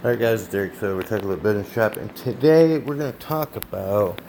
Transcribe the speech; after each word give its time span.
Alright 0.00 0.20
guys, 0.20 0.46
Derek 0.46 0.76
so 0.76 0.94
we're 0.94 1.02
talking 1.02 1.24
about 1.24 1.42
business 1.42 1.72
shop 1.72 1.96
and 1.96 2.14
today 2.14 2.78
we're 2.78 2.94
going 2.94 3.12
to 3.12 3.18
talk 3.18 3.56
about 3.56 4.20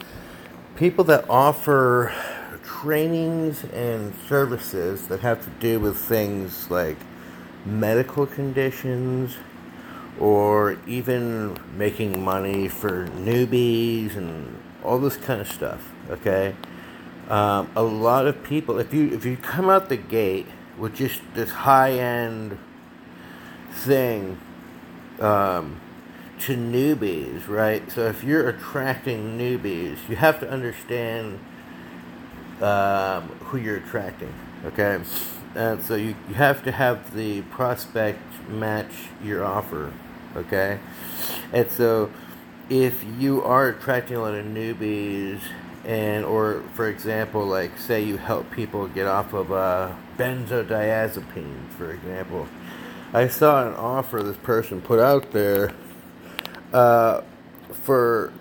people 0.74 1.04
that 1.04 1.24
offer 1.30 2.12
trainings 2.64 3.62
and 3.66 4.12
services 4.26 5.06
that 5.06 5.20
have 5.20 5.44
to 5.44 5.50
do 5.60 5.78
with 5.78 5.96
things 5.96 6.68
like 6.72 6.96
medical 7.64 8.26
conditions 8.26 9.36
or 10.18 10.76
even 10.88 11.56
making 11.76 12.20
money 12.20 12.66
for 12.66 13.06
newbies 13.06 14.16
and 14.16 14.60
all 14.82 14.98
this 14.98 15.16
kind 15.18 15.40
of 15.40 15.46
stuff 15.46 15.92
okay? 16.10 16.56
Um, 17.28 17.70
a 17.76 17.82
lot 17.84 18.26
of 18.26 18.42
people 18.42 18.80
if 18.80 18.92
you 18.92 19.12
if 19.12 19.24
you 19.24 19.36
come 19.36 19.70
out 19.70 19.88
the 19.88 19.96
gate 19.96 20.48
with 20.76 20.96
just 20.96 21.20
this 21.34 21.52
high 21.52 21.92
end 21.92 22.58
thing 23.70 24.36
um, 25.20 25.80
to 26.40 26.56
newbies, 26.56 27.48
right? 27.48 27.90
So 27.90 28.06
if 28.06 28.24
you're 28.24 28.48
attracting 28.48 29.38
newbies, 29.38 29.96
you 30.08 30.16
have 30.16 30.40
to 30.40 30.50
understand 30.50 31.38
um, 32.60 33.28
who 33.44 33.58
you're 33.58 33.76
attracting, 33.76 34.32
okay? 34.64 35.00
And 35.54 35.82
so 35.82 35.94
you, 35.94 36.14
you 36.28 36.34
have 36.34 36.62
to 36.64 36.72
have 36.72 37.14
the 37.14 37.42
prospect 37.42 38.20
match 38.48 38.92
your 39.22 39.44
offer, 39.44 39.92
okay? 40.36 40.78
And 41.52 41.70
so 41.70 42.10
if 42.70 43.04
you 43.18 43.42
are 43.42 43.68
attracting 43.68 44.16
a 44.16 44.20
lot 44.20 44.34
of 44.34 44.46
newbies 44.46 45.40
and 45.84 46.24
or 46.24 46.62
for 46.74 46.88
example 46.88 47.46
like 47.46 47.76
say 47.78 48.02
you 48.02 48.16
help 48.16 48.50
people 48.50 48.86
get 48.86 49.06
off 49.06 49.32
of 49.32 49.50
uh, 49.50 49.90
benzodiazepines 50.18 51.68
for 51.70 51.90
example 51.92 52.46
I 53.12 53.26
saw 53.26 53.66
an 53.66 53.74
offer 53.74 54.22
this 54.22 54.36
person 54.36 54.80
put 54.80 55.00
out 55.00 55.32
there 55.32 55.74
uh, 56.72 57.22
for 57.72 58.32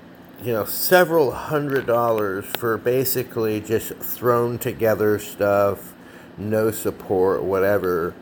you 0.44 0.54
know 0.54 0.66
several 0.66 1.32
hundred 1.32 1.88
dollars 1.88 2.46
for 2.46 2.78
basically 2.78 3.62
just 3.62 3.94
thrown 3.96 4.60
together 4.60 5.18
stuff, 5.18 5.96
no 6.38 6.70
support, 6.70 7.42
whatever. 7.42 8.14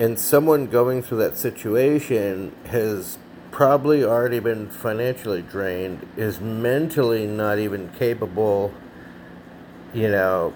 And 0.00 0.18
someone 0.18 0.68
going 0.68 1.02
through 1.02 1.18
that 1.18 1.36
situation 1.36 2.54
has 2.68 3.18
probably 3.50 4.02
already 4.02 4.40
been 4.40 4.70
financially 4.70 5.42
drained, 5.42 6.08
is 6.16 6.40
mentally 6.40 7.26
not 7.26 7.58
even 7.58 7.90
capable, 7.90 8.72
you 9.92 10.08
know, 10.08 10.54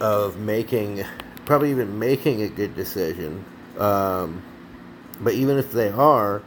of 0.00 0.38
making, 0.38 1.04
probably 1.44 1.70
even 1.70 1.98
making 1.98 2.40
a 2.40 2.48
good 2.48 2.74
decision 2.74 3.44
um, 3.78 4.42
but 5.20 5.34
even 5.34 5.58
if 5.58 5.72
they 5.72 5.88
are, 5.88 6.42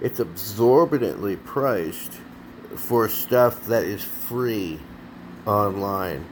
it's 0.00 0.20
absorbently 0.20 1.36
priced 1.36 2.20
for 2.76 3.08
stuff 3.08 3.66
that 3.66 3.84
is 3.84 4.02
free 4.02 4.80
online. 5.46 6.26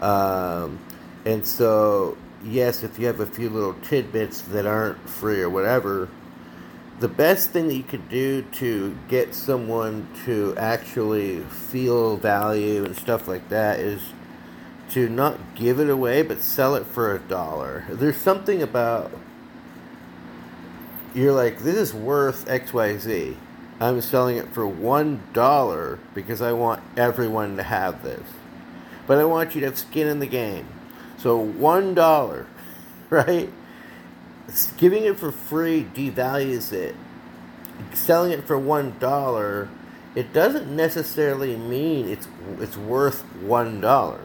Um, 0.00 0.78
and 1.24 1.46
so, 1.46 2.16
yes, 2.44 2.82
if 2.82 2.98
you 2.98 3.06
have 3.06 3.20
a 3.20 3.26
few 3.26 3.50
little 3.50 3.74
tidbits 3.74 4.42
that 4.42 4.66
aren't 4.66 5.08
free 5.08 5.40
or 5.40 5.50
whatever, 5.50 6.08
the 6.98 7.08
best 7.08 7.50
thing 7.50 7.68
that 7.68 7.74
you 7.74 7.82
could 7.82 8.08
do 8.08 8.42
to 8.42 8.96
get 9.08 9.34
someone 9.34 10.08
to 10.24 10.54
actually 10.56 11.40
feel 11.40 12.16
value 12.16 12.84
and 12.84 12.96
stuff 12.96 13.28
like 13.28 13.48
that 13.50 13.80
is 13.80 14.00
to 14.90 15.08
not 15.08 15.38
give 15.54 15.78
it 15.78 15.90
away 15.90 16.22
but 16.22 16.40
sell 16.40 16.74
it 16.74 16.86
for 16.86 17.14
a 17.14 17.18
dollar. 17.18 17.84
There's 17.90 18.16
something 18.16 18.62
about 18.62 19.12
you're 21.16 21.32
like, 21.32 21.60
this 21.60 21.76
is 21.76 21.94
worth 21.94 22.46
XYZ. 22.46 23.36
I'm 23.80 24.00
selling 24.02 24.36
it 24.36 24.52
for 24.52 24.66
one 24.66 25.22
dollar 25.32 25.98
because 26.14 26.42
I 26.42 26.52
want 26.52 26.82
everyone 26.96 27.56
to 27.56 27.62
have 27.62 28.02
this. 28.02 28.22
But 29.06 29.18
I 29.18 29.24
want 29.24 29.54
you 29.54 29.62
to 29.62 29.68
have 29.68 29.78
skin 29.78 30.08
in 30.08 30.18
the 30.20 30.26
game. 30.26 30.66
So 31.16 31.38
one 31.38 31.94
dollar, 31.94 32.46
right? 33.10 33.50
Giving 34.76 35.04
it 35.04 35.18
for 35.18 35.32
free 35.32 35.86
devalues 35.94 36.72
it. 36.72 36.94
Selling 37.92 38.32
it 38.32 38.44
for 38.46 38.58
one 38.58 38.98
dollar, 38.98 39.68
it 40.14 40.32
doesn't 40.32 40.74
necessarily 40.74 41.56
mean 41.56 42.08
it's 42.08 42.28
it's 42.58 42.76
worth 42.76 43.22
one 43.40 43.80
dollar. 43.80 44.20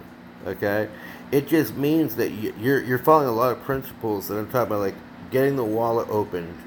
Okay, 0.45 0.89
it 1.31 1.47
just 1.47 1.75
means 1.75 2.15
that 2.17 2.31
you're 2.31 2.81
you're 2.81 2.99
following 2.99 3.29
a 3.29 3.33
lot 3.33 3.51
of 3.51 3.63
principles 3.63 4.27
that 4.27 4.35
I'm 4.35 4.47
talking 4.47 4.67
about, 4.67 4.79
like 4.79 4.95
getting 5.31 5.55
the 5.55 5.65
wallet 5.65 6.09
opened 6.09 6.57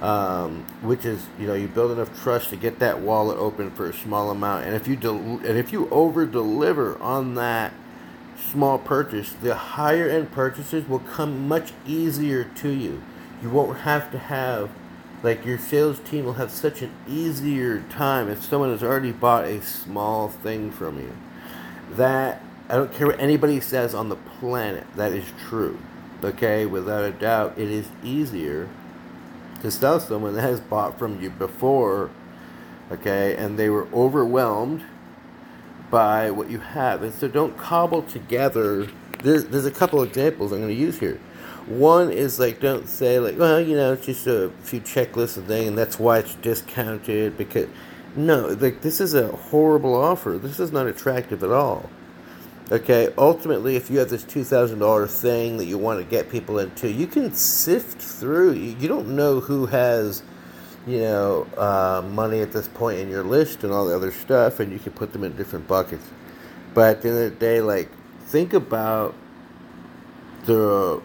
um, 0.00 0.64
which 0.82 1.04
is 1.04 1.26
you 1.38 1.46
know 1.46 1.54
you 1.54 1.68
build 1.68 1.92
enough 1.92 2.22
trust 2.22 2.50
to 2.50 2.56
get 2.56 2.78
that 2.80 3.00
wallet 3.00 3.38
open 3.38 3.70
for 3.70 3.88
a 3.88 3.92
small 3.92 4.30
amount, 4.30 4.64
and 4.64 4.74
if 4.74 4.86
you 4.86 4.96
del- 4.96 5.16
and 5.16 5.58
if 5.58 5.72
you 5.72 5.88
over 5.90 6.26
deliver 6.26 7.00
on 7.00 7.34
that 7.34 7.72
small 8.50 8.78
purchase, 8.78 9.32
the 9.32 9.54
higher 9.54 10.08
end 10.08 10.30
purchases 10.32 10.88
will 10.88 10.98
come 10.98 11.48
much 11.48 11.72
easier 11.86 12.44
to 12.44 12.68
you. 12.70 13.02
You 13.42 13.50
won't 13.50 13.78
have 13.80 14.10
to 14.12 14.18
have 14.18 14.70
like 15.22 15.44
your 15.44 15.58
sales 15.58 15.98
team 16.00 16.24
will 16.24 16.34
have 16.34 16.50
such 16.50 16.82
an 16.82 16.92
easier 17.08 17.80
time 17.90 18.28
if 18.28 18.42
someone 18.44 18.70
has 18.70 18.82
already 18.82 19.12
bought 19.12 19.44
a 19.44 19.62
small 19.62 20.28
thing 20.28 20.70
from 20.70 20.98
you. 20.98 21.16
That 21.92 22.42
I 22.68 22.76
don't 22.76 22.92
care 22.92 23.06
what 23.06 23.18
anybody 23.18 23.60
says 23.60 23.94
on 23.94 24.08
the 24.08 24.16
planet, 24.16 24.86
that 24.96 25.12
is 25.12 25.24
true. 25.48 25.78
Okay, 26.22 26.66
without 26.66 27.04
a 27.04 27.12
doubt, 27.12 27.58
it 27.58 27.70
is 27.70 27.88
easier 28.02 28.68
to 29.66 29.76
sell 29.76 30.00
someone 30.00 30.34
that 30.34 30.42
has 30.42 30.60
bought 30.60 30.98
from 30.98 31.20
you 31.20 31.30
before, 31.30 32.10
okay, 32.90 33.36
and 33.36 33.58
they 33.58 33.68
were 33.68 33.88
overwhelmed 33.92 34.82
by 35.90 36.30
what 36.30 36.50
you 36.50 36.58
have. 36.58 37.02
And 37.02 37.12
so 37.12 37.28
don't 37.28 37.56
cobble 37.56 38.02
together. 38.02 38.88
There's, 39.22 39.44
there's 39.46 39.66
a 39.66 39.70
couple 39.70 40.02
examples 40.02 40.52
I'm 40.52 40.58
going 40.58 40.68
to 40.68 40.74
use 40.74 40.98
here. 40.98 41.20
One 41.66 42.12
is 42.12 42.38
like, 42.38 42.60
don't 42.60 42.88
say, 42.88 43.18
like, 43.18 43.38
well, 43.38 43.60
you 43.60 43.76
know, 43.76 43.94
it's 43.94 44.06
just 44.06 44.26
a 44.26 44.50
few 44.62 44.80
checklists 44.80 45.36
and 45.36 45.46
thing, 45.46 45.68
and 45.68 45.78
that's 45.78 45.98
why 45.98 46.18
it's 46.18 46.34
discounted. 46.36 47.36
Because, 47.36 47.68
no, 48.14 48.48
like, 48.60 48.82
this 48.82 49.00
is 49.00 49.14
a 49.14 49.28
horrible 49.28 49.94
offer. 49.94 50.38
This 50.38 50.60
is 50.60 50.70
not 50.70 50.86
attractive 50.86 51.42
at 51.42 51.50
all. 51.50 51.90
Okay, 52.68 53.12
ultimately, 53.16 53.76
if 53.76 53.90
you 53.90 54.00
have 54.00 54.10
this 54.10 54.24
$2,000 54.24 55.08
thing 55.08 55.56
that 55.58 55.66
you 55.66 55.78
want 55.78 56.00
to 56.00 56.04
get 56.04 56.28
people 56.28 56.58
into, 56.58 56.90
you 56.90 57.06
can 57.06 57.32
sift 57.32 58.02
through. 58.02 58.54
You 58.54 58.88
don't 58.88 59.14
know 59.14 59.38
who 59.38 59.66
has, 59.66 60.24
you 60.84 60.98
know, 61.02 61.46
uh, 61.56 62.02
money 62.04 62.40
at 62.40 62.50
this 62.50 62.66
point 62.66 62.98
in 62.98 63.08
your 63.08 63.22
list 63.22 63.62
and 63.62 63.72
all 63.72 63.86
the 63.86 63.94
other 63.94 64.10
stuff, 64.10 64.58
and 64.58 64.72
you 64.72 64.80
can 64.80 64.90
put 64.92 65.12
them 65.12 65.22
in 65.22 65.36
different 65.36 65.68
buckets. 65.68 66.04
But 66.74 66.96
at 66.96 67.02
the 67.02 67.08
end 67.10 67.18
of 67.18 67.30
the 67.30 67.36
day, 67.38 67.60
like, 67.60 67.88
think 68.24 68.52
about 68.52 69.14
the 70.44 71.00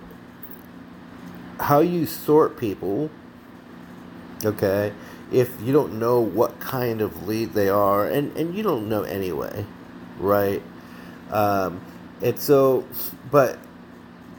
how 1.60 1.82
you 1.82 2.08
sort 2.08 2.58
people. 2.58 3.12
Okay, 4.44 4.94
if 5.32 5.62
you 5.62 5.72
don't 5.72 6.00
know 6.00 6.20
what 6.20 6.60
kind 6.60 7.02
of 7.02 7.28
lead 7.28 7.54
they 7.54 7.70
are, 7.70 8.08
and, 8.08 8.36
and 8.36 8.56
you 8.56 8.64
don't 8.64 8.90
know 8.90 9.04
anyway, 9.04 9.64
right? 10.18 10.64
Um, 11.32 11.82
and 12.22 12.38
so, 12.38 12.86
but 13.32 13.58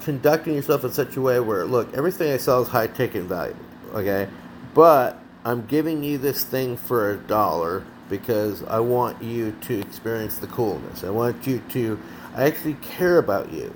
conducting 0.01 0.55
yourself 0.55 0.85
in 0.85 0.93
such 0.93 1.17
a 1.17 1.21
way 1.21 1.41
where, 1.41 1.65
look, 1.65 1.93
everything 1.95 2.33
I 2.33 2.37
sell 2.37 2.63
is 2.63 2.69
high 2.69 2.87
ticket 2.87 3.25
value, 3.25 3.57
okay? 3.95 4.29
But 4.75 5.19
I'm 5.45 5.67
giving 5.67 6.05
you 6.05 6.19
this 6.19 6.45
thing 6.45 6.77
for 6.77 7.11
a 7.11 7.17
dollar 7.17 7.85
because 8.09 8.63
I 8.65 8.81
want 8.81 9.23
you 9.23 9.57
to 9.63 9.81
experience 9.81 10.39
the 10.39 10.47
coolness. 10.47 11.03
I 11.05 11.11
want 11.11 11.47
you 11.47 11.63
to, 11.71 12.01
I 12.35 12.45
actually 12.45 12.75
care 12.75 13.19
about 13.19 13.53
you. 13.53 13.75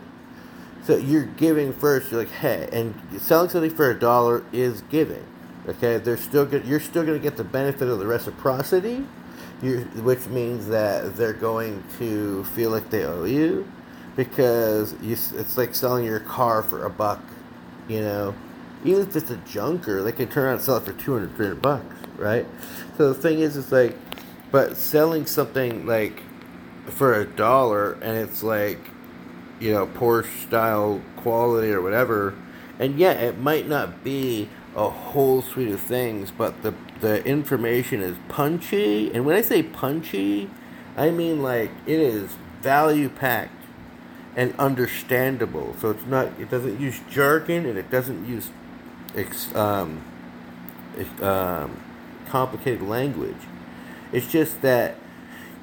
So 0.84 0.96
you're 0.96 1.24
giving 1.24 1.72
first. 1.72 2.12
You're 2.12 2.20
like, 2.20 2.30
hey, 2.30 2.68
and 2.72 2.94
selling 3.20 3.50
something 3.50 3.74
for 3.74 3.90
a 3.90 3.98
dollar 3.98 4.44
is 4.52 4.82
giving. 4.82 5.24
Okay, 5.68 5.98
they're 5.98 6.16
still 6.16 6.46
good. 6.46 6.64
You're 6.64 6.78
still 6.78 7.04
going 7.04 7.18
to 7.18 7.22
get 7.22 7.36
the 7.36 7.44
benefit 7.44 7.88
of 7.88 7.98
the 7.98 8.06
reciprocity 8.06 9.04
which 9.60 10.26
means 10.26 10.68
that 10.68 11.16
they're 11.16 11.32
going 11.32 11.82
to 11.98 12.44
feel 12.44 12.70
like 12.70 12.90
they 12.90 13.04
owe 13.04 13.24
you 13.24 13.70
because 14.16 14.94
you, 15.02 15.12
it's 15.12 15.56
like 15.56 15.74
selling 15.74 16.04
your 16.04 16.20
car 16.20 16.62
for 16.62 16.84
a 16.84 16.90
buck, 16.90 17.22
you 17.88 18.00
know. 18.00 18.34
Even 18.84 19.02
if 19.02 19.16
it's 19.16 19.30
a 19.30 19.36
junker, 19.38 20.02
they 20.02 20.12
can 20.12 20.28
turn 20.28 20.44
around 20.44 20.54
and 20.54 20.62
sell 20.62 20.76
it 20.76 20.84
for 20.84 20.92
200, 20.92 21.34
300 21.36 21.62
bucks, 21.62 21.96
right? 22.16 22.46
So 22.96 23.12
the 23.12 23.20
thing 23.20 23.40
is, 23.40 23.56
it's 23.56 23.72
like, 23.72 23.96
but 24.50 24.76
selling 24.76 25.26
something 25.26 25.86
like 25.86 26.22
for 26.86 27.14
a 27.14 27.24
dollar 27.24 27.94
and 27.94 28.16
it's 28.16 28.42
like, 28.42 28.78
you 29.58 29.72
know, 29.72 29.86
Porsche 29.86 30.46
style 30.46 31.00
quality 31.16 31.72
or 31.72 31.80
whatever, 31.80 32.34
and 32.78 32.98
yeah, 32.98 33.12
it 33.12 33.38
might 33.38 33.66
not 33.66 34.04
be 34.04 34.48
a 34.76 34.90
whole 34.90 35.40
suite 35.40 35.72
of 35.72 35.80
things, 35.80 36.30
but 36.30 36.62
the 36.62 36.74
the 37.00 37.24
information 37.24 38.02
is 38.02 38.16
punchy. 38.28 39.10
And 39.12 39.24
when 39.24 39.34
I 39.34 39.40
say 39.40 39.62
punchy, 39.62 40.50
I 40.96 41.10
mean 41.10 41.42
like 41.42 41.70
it 41.86 41.98
is 41.98 42.36
value 42.60 43.08
packed 43.08 43.52
and 44.36 44.54
understandable. 44.58 45.74
So 45.80 45.90
it's 45.90 46.06
not 46.06 46.28
it 46.38 46.50
doesn't 46.50 46.78
use 46.78 47.00
jargon 47.10 47.64
and 47.64 47.78
it 47.78 47.90
doesn't 47.90 48.28
use 48.28 48.50
ex, 49.16 49.54
um, 49.54 50.02
um, 51.22 51.80
complicated 52.28 52.82
language. 52.82 53.34
It's 54.12 54.30
just 54.30 54.60
that 54.60 54.96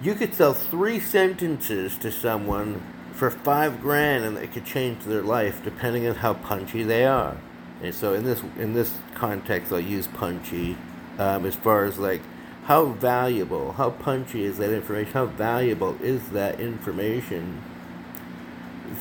you 0.01 0.15
could 0.15 0.33
sell 0.33 0.53
three 0.53 0.99
sentences 0.99 1.97
to 1.97 2.11
someone 2.11 2.81
for 3.13 3.29
five 3.29 3.79
grand 3.79 4.25
and 4.25 4.37
it 4.37 4.51
could 4.51 4.65
change 4.65 5.03
their 5.03 5.21
life 5.21 5.63
depending 5.63 6.07
on 6.07 6.15
how 6.15 6.33
punchy 6.33 6.81
they 6.81 7.05
are. 7.05 7.37
And 7.83 7.93
so 7.93 8.13
in 8.13 8.23
this 8.23 8.41
in 8.57 8.73
this 8.73 8.93
context, 9.13 9.71
I'll 9.71 9.79
use 9.79 10.07
punchy 10.07 10.77
um, 11.19 11.45
as 11.45 11.53
far 11.55 11.83
as 11.83 11.99
like 11.99 12.21
how 12.65 12.85
valuable, 12.85 13.73
how 13.73 13.89
punchy 13.89 14.45
is 14.45 14.57
that 14.57 14.71
information? 14.71 15.11
How 15.11 15.25
valuable 15.25 15.97
is 16.01 16.29
that 16.29 16.61
information 16.61 17.61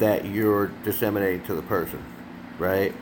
that 0.00 0.24
you're 0.24 0.72
disseminating 0.84 1.44
to 1.44 1.54
the 1.54 1.62
person, 1.62 2.04
right? 2.58 2.92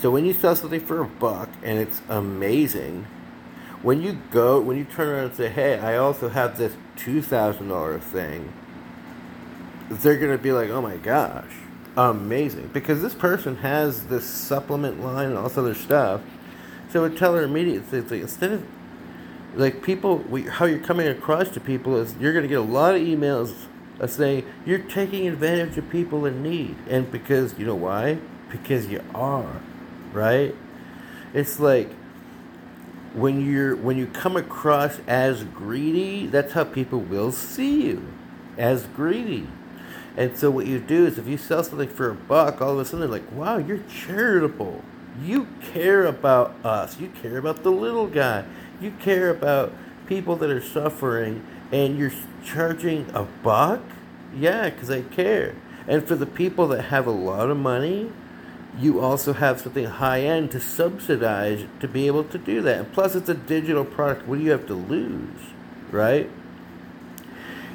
So 0.00 0.10
when 0.10 0.24
you 0.24 0.32
sell 0.32 0.56
something 0.56 0.80
for 0.80 1.00
a 1.00 1.04
buck 1.04 1.48
and 1.62 1.78
it's 1.78 2.02
amazing, 2.08 3.06
when 3.82 4.02
you 4.02 4.18
go, 4.32 4.60
when 4.60 4.76
you 4.76 4.84
turn 4.84 5.08
around 5.08 5.24
and 5.26 5.34
say, 5.36 5.48
"Hey, 5.50 5.78
I 5.78 5.96
also 5.96 6.30
have 6.30 6.58
this 6.58 6.74
two 6.96 7.22
thousand 7.22 7.68
dollar 7.68 8.00
thing," 8.00 8.52
they're 9.88 10.16
gonna 10.16 10.36
be 10.36 10.50
like, 10.50 10.70
"Oh 10.70 10.82
my 10.82 10.96
gosh, 10.96 11.52
amazing!" 11.98 12.70
Because 12.72 13.02
this 13.02 13.14
person 13.14 13.56
has 13.56 14.04
this 14.06 14.24
supplement 14.24 15.02
line 15.02 15.28
and 15.30 15.36
all 15.36 15.48
this 15.48 15.58
other 15.58 15.74
stuff. 15.74 16.20
So 16.90 17.00
I 17.00 17.08
would 17.08 17.18
tell 17.18 17.34
her 17.34 17.42
immediately, 17.42 18.00
like, 18.00 18.22
instead 18.22 18.52
of 18.52 18.64
like 19.56 19.82
people, 19.82 20.18
we, 20.18 20.42
how 20.42 20.66
you're 20.66 20.78
coming 20.78 21.08
across 21.08 21.48
to 21.50 21.60
people 21.60 21.96
is 21.96 22.14
you're 22.20 22.32
gonna 22.32 22.48
get 22.48 22.58
a 22.58 22.62
lot 22.62 22.94
of 22.94 23.02
emails 23.02 23.66
of 23.98 24.10
saying 24.10 24.44
you're 24.64 24.78
taking 24.78 25.26
advantage 25.26 25.76
of 25.76 25.90
people 25.90 26.24
in 26.26 26.42
need, 26.42 26.76
and 26.88 27.10
because 27.10 27.58
you 27.58 27.66
know 27.66 27.74
why? 27.74 28.18
Because 28.50 28.86
you 28.86 29.02
are, 29.14 29.60
right? 30.12 30.54
It's 31.34 31.58
like 31.58 31.90
when 33.14 33.44
you're 33.44 33.74
when 33.76 33.96
you 33.96 34.06
come 34.06 34.36
across 34.36 35.00
as 35.06 35.44
greedy, 35.44 36.26
that's 36.26 36.52
how 36.52 36.64
people 36.64 37.00
will 37.00 37.32
see 37.32 37.86
you 37.86 38.06
as 38.56 38.86
greedy. 38.86 39.46
And 40.18 40.36
so 40.36 40.50
what 40.50 40.66
you 40.66 40.80
do 40.80 41.06
is 41.06 41.16
if 41.16 41.28
you 41.28 41.38
sell 41.38 41.62
something 41.62 41.88
for 41.88 42.10
a 42.10 42.14
buck, 42.14 42.60
all 42.60 42.72
of 42.72 42.78
a 42.80 42.84
sudden 42.84 43.00
they're 43.00 43.08
like, 43.08 43.30
wow, 43.30 43.58
you're 43.58 43.84
charitable. 43.88 44.82
You 45.22 45.46
care 45.72 46.04
about 46.04 46.56
us. 46.64 46.98
You 46.98 47.08
care 47.22 47.38
about 47.38 47.62
the 47.62 47.70
little 47.70 48.08
guy. 48.08 48.44
You 48.80 48.90
care 49.00 49.30
about 49.30 49.72
people 50.08 50.34
that 50.34 50.50
are 50.50 50.60
suffering 50.60 51.46
and 51.70 51.96
you're 51.96 52.12
charging 52.44 53.08
a 53.14 53.22
buck? 53.22 53.80
Yeah, 54.36 54.70
because 54.70 54.90
I 54.90 55.02
care. 55.02 55.54
And 55.86 56.06
for 56.06 56.16
the 56.16 56.26
people 56.26 56.66
that 56.68 56.86
have 56.86 57.06
a 57.06 57.12
lot 57.12 57.48
of 57.48 57.56
money, 57.56 58.10
you 58.76 58.98
also 58.98 59.34
have 59.34 59.60
something 59.60 59.84
high 59.84 60.22
end 60.22 60.50
to 60.50 60.60
subsidize 60.60 61.64
to 61.78 61.86
be 61.86 62.08
able 62.08 62.24
to 62.24 62.38
do 62.38 62.60
that. 62.62 62.78
And 62.78 62.92
plus, 62.92 63.14
it's 63.14 63.28
a 63.28 63.34
digital 63.34 63.84
product. 63.84 64.26
What 64.26 64.38
do 64.38 64.44
you 64.44 64.50
have 64.50 64.66
to 64.66 64.74
lose, 64.74 65.52
right? 65.92 66.28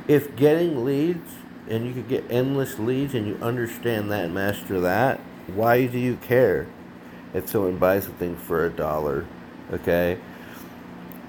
If 0.09 0.35
getting 0.35 0.83
leads 0.83 1.35
and 1.69 1.85
you 1.85 1.93
could 1.93 2.07
get 2.07 2.25
endless 2.29 2.77
leads 2.79 3.13
and 3.13 3.27
you 3.27 3.37
understand 3.41 4.11
that 4.11 4.25
and 4.25 4.33
master 4.33 4.81
that, 4.81 5.19
why 5.47 5.85
do 5.85 5.97
you 5.97 6.17
care 6.17 6.67
if 7.33 7.49
someone 7.49 7.77
buys 7.77 8.05
something 8.05 8.35
for 8.35 8.65
a 8.65 8.69
dollar? 8.69 9.25
Okay? 9.71 10.19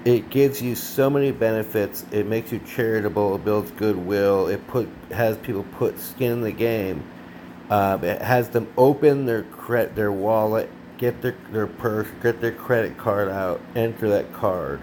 It 0.03 0.29
gives 0.29 0.61
you 0.61 0.75
so 0.75 1.09
many 1.09 1.31
benefits. 1.31 2.05
It 2.11 2.27
makes 2.27 2.51
you 2.51 2.59
charitable. 2.59 3.35
It 3.35 3.45
builds 3.45 3.71
goodwill. 3.71 4.47
It 4.47 4.65
put 4.67 4.87
has 5.11 5.35
people 5.37 5.63
put 5.77 5.99
skin 5.99 6.31
in 6.31 6.41
the 6.41 6.51
game. 6.51 7.03
Uh, 7.71 7.97
it 8.03 8.21
has 8.21 8.49
them 8.49 8.71
open 8.77 9.25
their 9.25 9.41
credit, 9.43 9.95
their 9.95 10.11
wallet, 10.11 10.69
get 10.99 11.23
their 11.23 11.35
their 11.51 11.65
purse, 11.65 12.07
get 12.21 12.39
their 12.39 12.51
credit 12.51 12.99
card 12.99 13.29
out, 13.29 13.59
enter 13.75 14.07
that 14.09 14.31
card. 14.31 14.79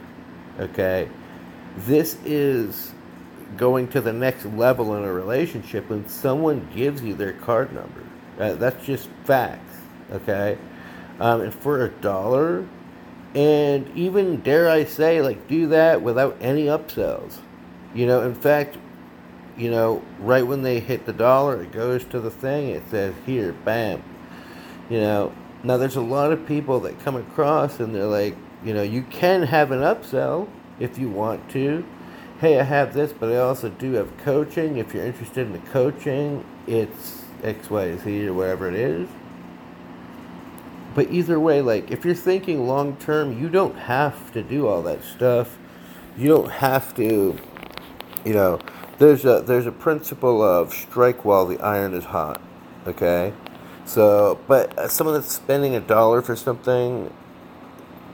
Okay, 0.59 1.09
this 1.77 2.19
is 2.25 2.93
going 3.57 3.89
to 3.89 4.01
the 4.01 4.13
next 4.13 4.45
level 4.47 4.97
in 4.97 5.05
a 5.05 5.13
relationship 5.13 5.89
when 5.91 6.09
someone 6.09 6.69
gives 6.75 7.03
you 7.03 7.15
their 7.15 7.33
card 7.33 7.73
number. 7.73 8.05
Uh, 8.39 8.55
that's 8.55 8.85
just 8.85 9.09
facts, 9.25 9.77
okay? 10.11 10.59
Um, 11.21 11.43
and 11.43 11.55
for 11.55 11.85
a 11.85 11.89
dollar, 11.89 12.67
and 13.35 13.91
even 13.97 14.41
dare 14.41 14.69
I 14.69 14.85
say, 14.85 15.23
like, 15.23 15.49
do 15.49 15.69
that 15.69 16.03
without 16.03 16.37
any 16.41 16.67
upsells. 16.67 17.39
You 17.95 18.07
know, 18.07 18.23
in 18.23 18.35
fact, 18.35 18.77
you 19.57 19.71
know, 19.71 20.03
right 20.19 20.47
when 20.47 20.63
they 20.63 20.81
hit 20.81 21.07
the 21.07 21.13
dollar, 21.13 21.63
it 21.63 21.73
goes 21.73 22.05
to 22.07 22.21
the 22.21 22.31
thing, 22.31 22.71
it 22.71 22.83
says, 22.91 23.15
here, 23.27 23.53
bam. 23.65 24.03
You 24.89 25.01
know, 25.01 25.33
now 25.63 25.77
there's 25.77 25.97
a 25.97 26.01
lot 26.01 26.33
of 26.33 26.47
people 26.47 26.81
that 26.81 26.99
come 27.01 27.17
across 27.17 27.81
and 27.81 27.95
they're 27.95 28.05
like, 28.05 28.37
you 28.65 28.75
know, 28.75 28.83
you 28.83 29.03
can 29.03 29.43
have 29.43 29.71
an 29.71 29.81
upsell 29.81 30.49
if 30.81 30.99
you 30.99 31.09
want 31.09 31.49
to 31.51 31.85
hey, 32.43 32.59
I 32.59 32.65
have 32.65 32.93
this, 32.93 33.13
but 33.13 33.31
I 33.31 33.37
also 33.37 33.69
do 33.69 33.93
have 33.93 34.19
coaching. 34.19 34.77
If 34.77 34.93
you're 34.93 35.07
interested 35.07 35.47
in 35.47 35.53
the 35.53 35.61
coaching, 35.71 36.45
it's 36.67 37.23
X, 37.45 37.71
Y, 37.71 37.97
Z, 37.99 38.27
or 38.27 38.35
whatever 38.35 38.67
it 38.67 38.75
is. 38.75 39.09
But 40.93 41.13
either 41.13 41.39
way, 41.39 41.61
like 41.61 41.93
if 41.93 42.05
you're 42.05 42.17
thinking 42.17 42.67
long 42.67 42.97
term, 42.97 43.41
you 43.41 43.49
don't 43.49 43.77
have 43.77 44.33
to 44.33 44.43
do 44.43 44.67
all 44.67 44.83
that 44.83 45.05
stuff. 45.05 45.57
You 46.19 46.29
don't 46.29 46.51
have 46.51 46.95
to, 46.97 47.39
you 48.25 48.35
know. 48.35 48.59
There's 48.99 49.25
a 49.25 49.41
there's 49.47 49.67
a 49.67 49.73
principle 49.73 50.43
of 50.43 50.75
strike 50.75 51.25
while 51.25 51.47
the 51.47 51.61
iron 51.61 51.95
is 51.95 52.05
hot. 52.05 52.41
Okay, 52.89 53.33
so 53.85 54.41
but 54.49 54.77
uh, 54.77 54.89
someone 54.89 55.15
that's 55.15 55.33
spending 55.33 55.77
a 55.77 55.81
dollar 55.81 56.21
for 56.21 56.35
something 56.35 57.13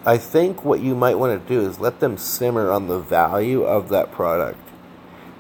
I 0.09 0.17
think 0.17 0.65
what 0.65 0.81
you 0.81 0.95
might 0.95 1.19
want 1.19 1.39
to 1.39 1.55
do 1.55 1.61
is 1.69 1.81
let 1.81 2.01
them 2.01 2.17
simmer 2.17 2.71
on 2.71 2.89
the 2.89 2.99
value 2.99 3.65
of 3.65 3.91
that 3.91 4.11
product 4.11 4.59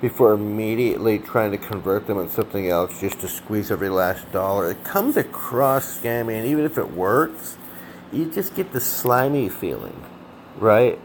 before 0.02 0.34
immediately 0.34 1.18
trying 1.18 1.52
to 1.52 1.56
convert 1.56 2.06
them 2.06 2.18
into 2.18 2.34
something 2.34 2.68
else 2.68 3.00
just 3.00 3.18
to 3.20 3.28
squeeze 3.28 3.70
every 3.70 3.88
last 3.88 4.30
dollar. 4.30 4.70
It 4.70 4.84
comes 4.84 5.16
across 5.16 5.98
scammy, 5.98 6.34
and 6.34 6.46
even 6.46 6.66
if 6.66 6.76
it 6.76 6.90
works, 6.90 7.56
you 8.12 8.30
just 8.30 8.54
get 8.54 8.74
the 8.74 8.80
slimy 8.80 9.48
feeling, 9.48 10.04
right? 10.58 10.98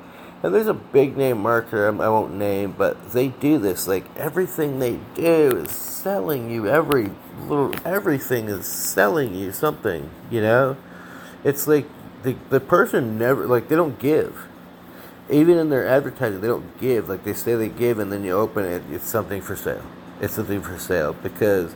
And 0.44 0.54
there's 0.54 0.68
a 0.68 0.74
big 0.74 1.16
name 1.16 1.38
marketer 1.38 1.88
um, 1.88 2.02
I 2.02 2.10
won't 2.10 2.36
name, 2.36 2.76
but 2.78 3.14
they 3.14 3.30
do 3.30 3.60
this. 3.60 3.88
Like 3.88 4.04
everything 4.18 4.80
they 4.80 5.00
do 5.16 5.64
is 5.64 5.72
selling 5.72 6.52
you 6.52 6.68
every 6.68 7.12
little 7.48 7.74
everything 7.86 8.50
is 8.50 8.66
selling 8.66 9.34
you 9.34 9.54
something. 9.54 10.10
You 10.30 10.42
know, 10.42 10.78
it's 11.46 11.66
like 11.66 11.88
the 12.24 12.36
the 12.50 12.60
person 12.60 13.18
never 13.18 13.48
like 13.48 13.68
they 13.68 13.76
don't 13.76 14.00
give. 14.00 14.48
Even 15.30 15.58
in 15.58 15.70
their 15.70 15.88
advertising, 15.88 16.42
they 16.42 16.48
don't 16.48 16.78
give. 16.80 17.08
Like 17.08 17.24
they 17.24 17.34
say 17.34 17.56
they 17.56 17.70
give, 17.70 18.00
and 18.00 18.12
then 18.12 18.24
you 18.24 18.34
open 18.34 18.66
it, 18.66 18.84
it's 18.92 19.08
something 19.08 19.42
for 19.42 19.56
sale. 19.56 19.86
It's 20.20 20.34
something 20.34 20.62
for 20.62 20.78
sale 20.78 21.14
because 21.14 21.76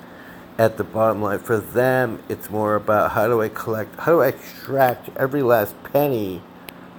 at 0.57 0.77
the 0.77 0.83
bottom 0.83 1.21
line 1.21 1.39
for 1.39 1.59
them, 1.59 2.21
it's 2.29 2.49
more 2.49 2.75
about 2.75 3.11
how 3.11 3.27
do 3.27 3.41
I 3.41 3.49
collect, 3.49 3.99
how 3.99 4.13
do 4.13 4.21
I 4.21 4.29
extract 4.29 5.09
every 5.15 5.43
last 5.43 5.75
penny 5.93 6.41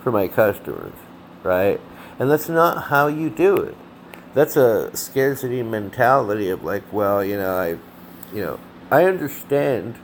for 0.03 0.13
my 0.13 0.29
customers, 0.29 0.95
right? 1.43 1.81
And 2.19 2.31
that's 2.31 2.49
not 2.49 2.85
how 2.85 3.09
you 3.09 3.31
do 3.31 3.57
it. 3.57 3.77
That's 4.35 4.57
a 4.57 4.97
scarcity 4.97 5.63
mentality 5.63 6.51
of 6.51 6.63
like, 6.63 6.85
well, 6.93 7.25
you 7.25 7.37
know, 7.37 7.57
I, 7.57 7.69
you 8.35 8.43
know, 8.43 8.61
I 8.91 9.05
understand 9.05 9.97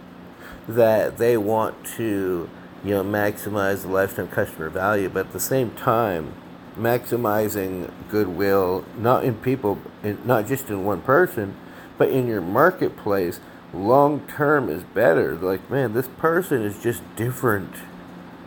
that 0.67 1.19
they 1.19 1.37
want 1.37 1.85
to 1.97 2.49
you 2.85 2.91
know, 2.91 3.03
maximize 3.03 3.83
the 3.83 3.89
lifetime 3.89 4.29
customer 4.29 4.69
value, 4.69 5.09
but 5.09 5.27
at 5.27 5.33
the 5.33 5.41
same 5.41 5.71
time, 5.71 6.35
maximizing 6.77 7.91
goodwill, 8.11 8.85
not 8.99 9.25
in 9.25 9.35
people, 9.37 9.79
not 10.25 10.47
just 10.47 10.69
in 10.69 10.85
one 10.85 11.01
person, 11.01 11.57
but 11.97 12.11
in 12.11 12.27
your 12.27 12.41
marketplace, 12.41 13.41
long 13.73 14.21
term 14.27 14.69
is 14.69 14.83
better. 14.83 15.35
Like, 15.35 15.71
man, 15.71 15.95
this 15.95 16.09
person 16.19 16.63
is 16.63 16.83
just 16.83 17.03
different 17.17 17.75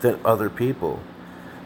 than 0.02 0.20
other 0.24 0.50
people. 0.50 1.02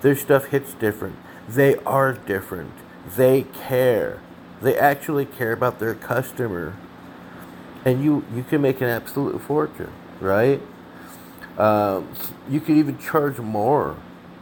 Their 0.01 0.15
stuff 0.15 0.45
hits 0.45 0.73
different. 0.73 1.15
They 1.49 1.75
are 1.77 2.13
different. 2.13 2.73
They 3.17 3.43
care. 3.65 4.21
They 4.61 4.77
actually 4.77 5.25
care 5.25 5.51
about 5.51 5.79
their 5.79 5.95
customer. 5.95 6.75
And 7.83 8.03
you, 8.03 8.23
you 8.33 8.43
can 8.43 8.61
make 8.61 8.79
an 8.79 8.87
absolute 8.87 9.41
fortune, 9.41 9.91
right? 10.19 10.61
Um, 11.57 12.13
you 12.49 12.59
could 12.59 12.77
even 12.77 12.97
charge 12.97 13.37
more. 13.39 13.97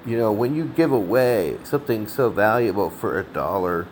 You 0.05 0.17
know, 0.17 0.31
when 0.31 0.55
you 0.55 0.65
give 0.65 0.91
away 0.91 1.57
something 1.63 2.07
so 2.07 2.29
valuable 2.29 2.89
for 2.89 3.19
a 3.19 3.23
dollar, 3.23 3.87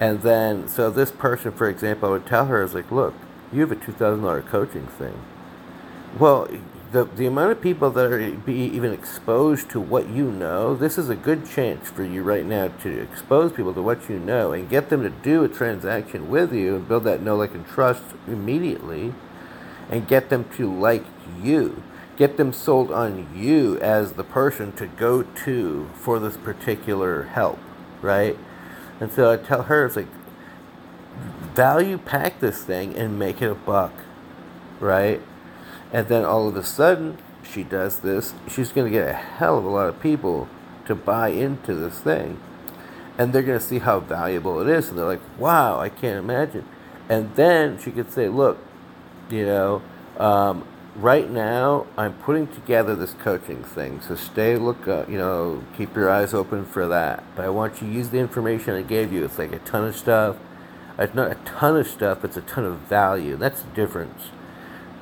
and 0.00 0.22
then, 0.22 0.68
so 0.68 0.90
this 0.90 1.10
person, 1.10 1.52
for 1.52 1.68
example, 1.68 2.08
I 2.08 2.12
would 2.12 2.26
tell 2.26 2.46
her, 2.46 2.60
I 2.60 2.62
was 2.62 2.74
like, 2.74 2.90
look, 2.92 3.14
you 3.52 3.60
have 3.62 3.72
a 3.72 3.76
$2,000 3.76 4.46
coaching 4.46 4.86
thing. 4.86 5.20
Well, 6.18 6.48
the, 6.92 7.04
the 7.04 7.26
amount 7.26 7.52
of 7.52 7.60
people 7.60 7.90
that 7.90 8.12
are 8.12 8.30
be 8.30 8.54
even 8.54 8.92
exposed 8.92 9.68
to 9.70 9.80
what 9.80 10.08
you 10.08 10.30
know, 10.30 10.74
this 10.74 10.96
is 10.96 11.10
a 11.10 11.16
good 11.16 11.48
chance 11.48 11.90
for 11.90 12.02
you 12.02 12.22
right 12.22 12.46
now 12.46 12.68
to 12.82 13.00
expose 13.00 13.52
people 13.52 13.74
to 13.74 13.82
what 13.82 14.08
you 14.08 14.18
know 14.18 14.52
and 14.52 14.70
get 14.70 14.88
them 14.88 15.02
to 15.02 15.10
do 15.10 15.44
a 15.44 15.48
transaction 15.48 16.30
with 16.30 16.52
you 16.52 16.76
and 16.76 16.88
build 16.88 17.04
that 17.04 17.20
know, 17.20 17.36
like, 17.36 17.54
and 17.54 17.66
trust 17.66 18.02
immediately 18.26 19.12
and 19.90 20.08
get 20.08 20.30
them 20.30 20.48
to 20.56 20.72
like 20.72 21.04
you 21.42 21.82
get 22.18 22.36
them 22.36 22.52
sold 22.52 22.90
on 22.90 23.28
you 23.34 23.78
as 23.78 24.14
the 24.14 24.24
person 24.24 24.72
to 24.72 24.88
go 24.88 25.22
to 25.22 25.88
for 25.94 26.18
this 26.18 26.36
particular 26.36 27.22
help, 27.22 27.60
right? 28.02 28.36
And 29.00 29.12
so 29.12 29.30
I 29.30 29.36
tell 29.36 29.62
her, 29.62 29.86
it's 29.86 29.94
like, 29.94 30.08
value 31.54 31.96
pack 31.96 32.40
this 32.40 32.64
thing 32.64 32.96
and 32.96 33.20
make 33.20 33.40
it 33.40 33.50
a 33.50 33.54
buck, 33.54 33.92
right? 34.80 35.20
And 35.92 36.08
then 36.08 36.24
all 36.24 36.48
of 36.48 36.56
a 36.56 36.64
sudden, 36.64 37.18
she 37.44 37.62
does 37.62 38.00
this, 38.00 38.34
she's 38.48 38.72
going 38.72 38.92
to 38.92 38.98
get 38.98 39.08
a 39.08 39.14
hell 39.14 39.56
of 39.56 39.64
a 39.64 39.68
lot 39.68 39.88
of 39.88 40.00
people 40.00 40.48
to 40.86 40.96
buy 40.96 41.28
into 41.28 41.72
this 41.72 42.00
thing. 42.00 42.40
And 43.16 43.32
they're 43.32 43.42
going 43.42 43.60
to 43.60 43.64
see 43.64 43.78
how 43.78 44.00
valuable 44.00 44.60
it 44.60 44.68
is. 44.68 44.88
And 44.88 44.98
they're 44.98 45.06
like, 45.06 45.38
wow, 45.38 45.78
I 45.78 45.88
can't 45.88 46.18
imagine. 46.18 46.66
And 47.08 47.34
then 47.36 47.78
she 47.78 47.92
could 47.92 48.10
say, 48.10 48.28
look, 48.28 48.58
you 49.30 49.46
know, 49.46 49.82
um, 50.18 50.64
right 50.98 51.30
now 51.30 51.86
I'm 51.96 52.14
putting 52.14 52.48
together 52.48 52.96
this 52.96 53.14
coaching 53.14 53.62
thing. 53.62 54.00
So 54.00 54.16
stay, 54.16 54.56
look, 54.56 54.88
uh, 54.88 55.04
you 55.08 55.16
know, 55.16 55.62
keep 55.76 55.94
your 55.94 56.10
eyes 56.10 56.34
open 56.34 56.64
for 56.64 56.88
that. 56.88 57.22
But 57.36 57.44
I 57.44 57.48
want 57.50 57.80
you 57.80 57.88
to 57.88 57.94
use 57.94 58.08
the 58.10 58.18
information 58.18 58.74
I 58.74 58.82
gave 58.82 59.12
you. 59.12 59.24
It's 59.24 59.38
like 59.38 59.52
a 59.52 59.60
ton 59.60 59.84
of 59.84 59.96
stuff. 59.96 60.36
It's 60.98 61.14
not 61.14 61.30
a 61.30 61.36
ton 61.36 61.76
of 61.76 61.86
stuff, 61.86 62.24
it's 62.24 62.36
a 62.36 62.40
ton 62.40 62.64
of 62.64 62.78
value. 62.78 63.36
That's 63.36 63.62
the 63.62 63.70
difference. 63.70 64.30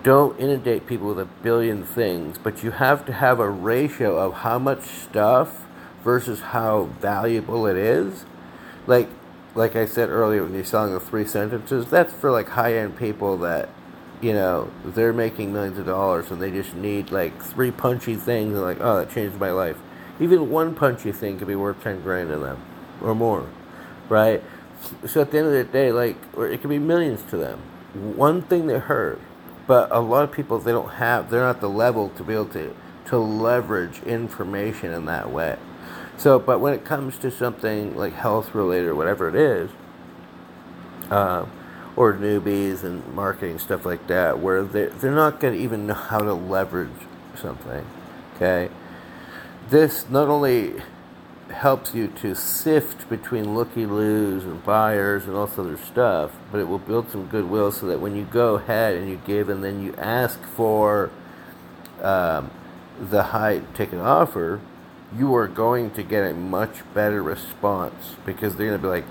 Don't 0.02 0.38
inundate 0.38 0.86
people 0.86 1.08
with 1.08 1.18
a 1.18 1.24
billion 1.24 1.84
things, 1.84 2.36
but 2.36 2.62
you 2.62 2.72
have 2.72 3.06
to 3.06 3.12
have 3.14 3.40
a 3.40 3.48
ratio 3.48 4.18
of 4.18 4.34
how 4.34 4.58
much 4.58 4.82
stuff 4.82 5.64
versus 6.04 6.40
how 6.40 6.90
valuable 7.00 7.66
it 7.66 7.78
is. 7.78 8.26
Like, 8.86 9.08
like 9.54 9.74
I 9.74 9.86
said 9.86 10.10
earlier, 10.10 10.44
when 10.44 10.52
you're 10.52 10.64
selling 10.64 10.92
the 10.92 11.00
three 11.00 11.24
sentences, 11.24 11.86
that's 11.86 12.12
for 12.12 12.30
like 12.30 12.50
high 12.50 12.74
end 12.74 12.98
people 12.98 13.38
that 13.38 13.70
you 14.20 14.32
know, 14.32 14.70
they're 14.84 15.12
making 15.12 15.52
millions 15.52 15.78
of 15.78 15.86
dollars 15.86 16.30
and 16.30 16.40
they 16.40 16.50
just 16.50 16.74
need 16.74 17.10
like 17.10 17.40
three 17.42 17.70
punchy 17.70 18.16
things 18.16 18.54
and 18.54 18.62
like, 18.62 18.78
oh, 18.80 18.96
that 18.96 19.10
changed 19.10 19.38
my 19.38 19.50
life. 19.50 19.76
Even 20.18 20.50
one 20.50 20.74
punchy 20.74 21.12
thing 21.12 21.38
could 21.38 21.48
be 21.48 21.54
worth 21.56 21.82
10 21.82 22.02
grand 22.02 22.30
to 22.30 22.38
them 22.38 22.60
or 23.02 23.14
more, 23.14 23.48
right? 24.08 24.42
So 25.06 25.20
at 25.20 25.30
the 25.30 25.38
end 25.38 25.46
of 25.48 25.52
the 25.52 25.64
day, 25.64 25.92
like, 25.92 26.16
or 26.34 26.48
it 26.48 26.60
could 26.60 26.70
be 26.70 26.78
millions 26.78 27.22
to 27.30 27.36
them. 27.36 27.60
One 28.16 28.42
thing 28.42 28.66
they 28.66 28.78
heard, 28.78 29.20
but 29.66 29.90
a 29.90 30.00
lot 30.00 30.24
of 30.24 30.32
people, 30.32 30.58
they 30.58 30.72
don't 30.72 30.94
have, 30.94 31.30
they're 31.30 31.40
not 31.40 31.60
the 31.60 31.68
level 31.68 32.10
to 32.10 32.22
be 32.22 32.34
able 32.34 32.46
to, 32.46 32.74
to 33.06 33.18
leverage 33.18 34.02
information 34.02 34.92
in 34.92 35.04
that 35.06 35.30
way. 35.30 35.58
So, 36.16 36.38
but 36.38 36.60
when 36.60 36.72
it 36.72 36.84
comes 36.84 37.18
to 37.18 37.30
something 37.30 37.94
like 37.96 38.14
health 38.14 38.54
related 38.54 38.88
or 38.88 38.94
whatever 38.94 39.28
it 39.28 39.34
is, 39.34 39.70
uh, 41.10 41.44
or 41.96 42.12
newbies 42.12 42.84
and 42.84 43.06
marketing 43.14 43.58
stuff 43.58 43.86
like 43.86 44.06
that, 44.06 44.38
where 44.38 44.62
they're, 44.62 44.90
they're 44.90 45.14
not 45.14 45.40
going 45.40 45.54
to 45.54 45.60
even 45.60 45.86
know 45.86 45.94
how 45.94 46.18
to 46.18 46.34
leverage 46.34 46.90
something. 47.34 47.84
Okay? 48.36 48.68
This 49.70 50.08
not 50.10 50.28
only 50.28 50.74
helps 51.50 51.94
you 51.94 52.08
to 52.08 52.34
sift 52.34 53.08
between 53.08 53.54
looky 53.54 53.86
loos 53.86 54.44
and 54.44 54.62
buyers 54.64 55.24
and 55.24 55.34
all 55.34 55.46
this 55.46 55.58
other 55.58 55.78
stuff, 55.78 56.32
but 56.52 56.60
it 56.60 56.64
will 56.64 56.78
build 56.78 57.10
some 57.10 57.26
goodwill 57.26 57.72
so 57.72 57.86
that 57.86 58.00
when 58.00 58.14
you 58.14 58.24
go 58.24 58.56
ahead 58.56 58.94
and 58.94 59.08
you 59.08 59.20
give 59.26 59.48
and 59.48 59.64
then 59.64 59.82
you 59.82 59.94
ask 59.96 60.42
for 60.42 61.10
um, 62.02 62.50
the 63.00 63.22
high 63.22 63.62
ticket 63.74 63.98
offer, 63.98 64.60
you 65.16 65.34
are 65.34 65.48
going 65.48 65.90
to 65.92 66.02
get 66.02 66.30
a 66.30 66.34
much 66.34 66.82
better 66.92 67.22
response 67.22 68.16
because 68.26 68.56
they're 68.56 68.68
going 68.68 68.78
to 68.78 68.82
be 68.82 68.88
like, 68.88 69.04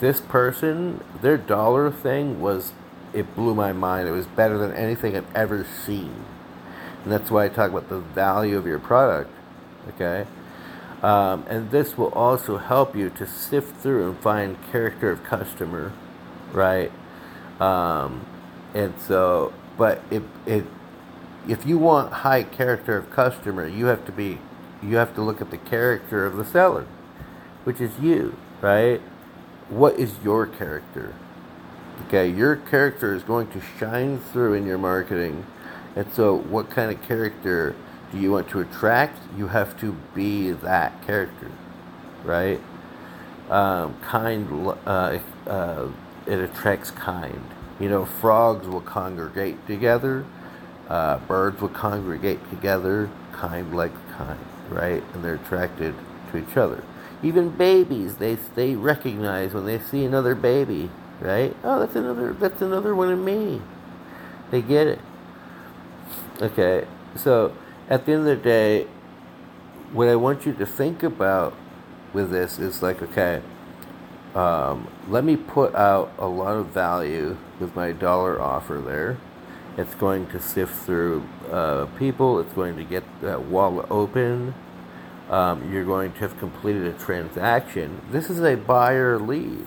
this 0.00 0.20
person, 0.20 1.02
their 1.20 1.36
dollar 1.36 1.90
thing 1.90 2.40
was, 2.40 2.72
it 3.12 3.34
blew 3.34 3.54
my 3.54 3.72
mind. 3.72 4.08
It 4.08 4.12
was 4.12 4.26
better 4.26 4.58
than 4.58 4.72
anything 4.72 5.16
I've 5.16 5.34
ever 5.34 5.64
seen. 5.64 6.24
And 7.02 7.12
that's 7.12 7.30
why 7.30 7.44
I 7.44 7.48
talk 7.48 7.70
about 7.70 7.88
the 7.88 8.00
value 8.00 8.56
of 8.56 8.66
your 8.66 8.78
product. 8.78 9.30
Okay? 9.88 10.26
Um, 11.02 11.44
and 11.48 11.70
this 11.70 11.96
will 11.96 12.12
also 12.12 12.58
help 12.58 12.96
you 12.96 13.08
to 13.10 13.26
sift 13.26 13.76
through 13.76 14.10
and 14.10 14.18
find 14.18 14.56
character 14.72 15.10
of 15.10 15.22
customer, 15.22 15.92
right? 16.52 16.90
Um, 17.60 18.26
and 18.74 18.98
so, 19.00 19.52
but 19.76 20.02
it, 20.10 20.22
it, 20.44 20.64
if 21.48 21.64
you 21.64 21.78
want 21.78 22.12
high 22.12 22.42
character 22.42 22.96
of 22.96 23.10
customer, 23.10 23.66
you 23.66 23.86
have 23.86 24.04
to 24.06 24.12
be, 24.12 24.38
you 24.82 24.96
have 24.96 25.14
to 25.14 25.22
look 25.22 25.40
at 25.40 25.50
the 25.50 25.56
character 25.56 26.26
of 26.26 26.36
the 26.36 26.44
seller, 26.44 26.86
which 27.64 27.80
is 27.80 27.92
you, 28.00 28.36
right? 28.60 29.00
What 29.68 29.98
is 29.98 30.14
your 30.24 30.46
character? 30.46 31.14
Okay, 32.06 32.28
your 32.28 32.56
character 32.56 33.14
is 33.14 33.22
going 33.22 33.48
to 33.48 33.60
shine 33.78 34.18
through 34.18 34.54
in 34.54 34.66
your 34.66 34.78
marketing. 34.78 35.44
And 35.96 36.10
so, 36.12 36.36
what 36.36 36.70
kind 36.70 36.90
of 36.90 37.02
character 37.02 37.74
do 38.12 38.18
you 38.18 38.30
want 38.30 38.48
to 38.50 38.60
attract? 38.60 39.18
You 39.36 39.48
have 39.48 39.78
to 39.80 39.92
be 40.14 40.52
that 40.52 41.04
character, 41.06 41.50
right? 42.24 42.60
Um, 43.50 43.98
kind, 44.00 44.68
uh, 44.86 45.18
uh, 45.46 45.88
it 46.26 46.38
attracts 46.38 46.90
kind. 46.90 47.44
You 47.80 47.88
know, 47.88 48.04
frogs 48.04 48.66
will 48.66 48.80
congregate 48.80 49.66
together, 49.66 50.24
uh, 50.88 51.18
birds 51.18 51.60
will 51.60 51.68
congregate 51.68 52.48
together, 52.50 53.10
kind 53.32 53.74
like 53.74 53.92
kind, 54.16 54.38
right? 54.68 55.02
And 55.14 55.24
they're 55.24 55.34
attracted 55.34 55.94
to 56.30 56.38
each 56.38 56.56
other. 56.56 56.82
Even 57.22 57.50
babies, 57.50 58.16
they 58.16 58.36
they 58.54 58.76
recognize 58.76 59.52
when 59.52 59.66
they 59.66 59.78
see 59.78 60.04
another 60.04 60.34
baby, 60.34 60.90
right? 61.20 61.54
Oh, 61.64 61.80
that's 61.80 61.96
another 61.96 62.32
that's 62.32 62.62
another 62.62 62.94
one 62.94 63.10
of 63.10 63.18
me. 63.18 63.60
They 64.50 64.62
get 64.62 64.86
it. 64.86 65.00
Okay, 66.40 66.86
so 67.16 67.52
at 67.88 68.06
the 68.06 68.12
end 68.12 68.20
of 68.20 68.26
the 68.26 68.36
day, 68.36 68.86
what 69.92 70.08
I 70.08 70.14
want 70.14 70.46
you 70.46 70.52
to 70.54 70.66
think 70.66 71.02
about 71.02 71.54
with 72.12 72.30
this 72.30 72.58
is 72.58 72.82
like, 72.82 73.02
okay, 73.02 73.42
um, 74.34 74.88
let 75.08 75.24
me 75.24 75.36
put 75.36 75.74
out 75.74 76.12
a 76.18 76.26
lot 76.26 76.56
of 76.56 76.66
value 76.66 77.36
with 77.58 77.74
my 77.74 77.92
dollar 77.92 78.40
offer 78.40 78.80
there. 78.84 79.18
It's 79.76 79.94
going 79.94 80.28
to 80.28 80.40
sift 80.40 80.74
through 80.84 81.26
uh, 81.50 81.86
people. 81.98 82.38
It's 82.40 82.52
going 82.52 82.76
to 82.76 82.84
get 82.84 83.04
that 83.22 83.42
wall 83.42 83.84
open 83.90 84.54
um, 85.30 85.72
you're 85.72 85.84
going 85.84 86.12
to 86.12 86.18
have 86.20 86.38
completed 86.38 86.86
a 86.86 86.92
transaction. 86.92 88.00
This 88.10 88.30
is 88.30 88.40
a 88.40 88.56
buyer 88.56 89.18
lead. 89.18 89.66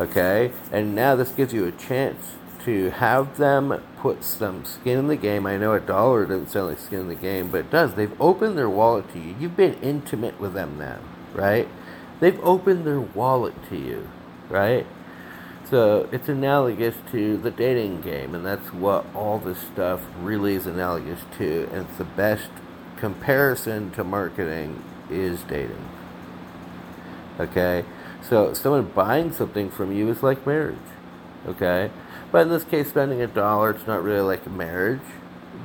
Okay? 0.00 0.52
And 0.72 0.94
now 0.94 1.16
this 1.16 1.30
gives 1.30 1.52
you 1.52 1.66
a 1.66 1.72
chance 1.72 2.32
to 2.64 2.90
have 2.90 3.36
them 3.36 3.80
put 3.98 4.24
some 4.24 4.64
skin 4.64 4.98
in 4.98 5.06
the 5.06 5.16
game. 5.16 5.46
I 5.46 5.56
know 5.56 5.72
a 5.74 5.80
dollar 5.80 6.26
doesn't 6.26 6.50
sound 6.50 6.68
like 6.68 6.78
skin 6.78 7.00
in 7.00 7.08
the 7.08 7.14
game, 7.14 7.48
but 7.48 7.60
it 7.60 7.70
does. 7.70 7.94
They've 7.94 8.20
opened 8.20 8.58
their 8.58 8.68
wallet 8.68 9.12
to 9.12 9.20
you. 9.20 9.36
You've 9.38 9.56
been 9.56 9.74
intimate 9.74 10.40
with 10.40 10.54
them 10.54 10.76
now, 10.76 10.98
right? 11.32 11.68
They've 12.18 12.40
opened 12.42 12.84
their 12.84 13.00
wallet 13.00 13.54
to 13.68 13.76
you, 13.76 14.08
right? 14.48 14.86
So 15.70 16.08
it's 16.10 16.28
analogous 16.28 16.96
to 17.12 17.36
the 17.36 17.50
dating 17.50 18.00
game, 18.00 18.34
and 18.34 18.44
that's 18.44 18.72
what 18.72 19.06
all 19.14 19.38
this 19.38 19.58
stuff 19.58 20.00
really 20.20 20.54
is 20.54 20.66
analogous 20.66 21.20
to. 21.38 21.68
And 21.72 21.86
it's 21.86 21.98
the 21.98 22.04
best 22.04 22.50
comparison 22.96 23.90
to 23.92 24.04
marketing 24.04 24.82
is 25.10 25.42
dating. 25.42 25.88
Okay? 27.38 27.84
So 28.22 28.54
someone 28.54 28.84
buying 28.94 29.32
something 29.32 29.70
from 29.70 29.92
you 29.92 30.08
is 30.08 30.22
like 30.22 30.46
marriage. 30.46 30.76
Okay? 31.46 31.90
But 32.32 32.42
in 32.42 32.48
this 32.48 32.64
case, 32.64 32.88
spending 32.88 33.22
a 33.22 33.26
dollar, 33.26 33.70
it's 33.70 33.86
not 33.86 34.02
really 34.02 34.20
like 34.20 34.44
a 34.46 34.50
marriage. 34.50 35.00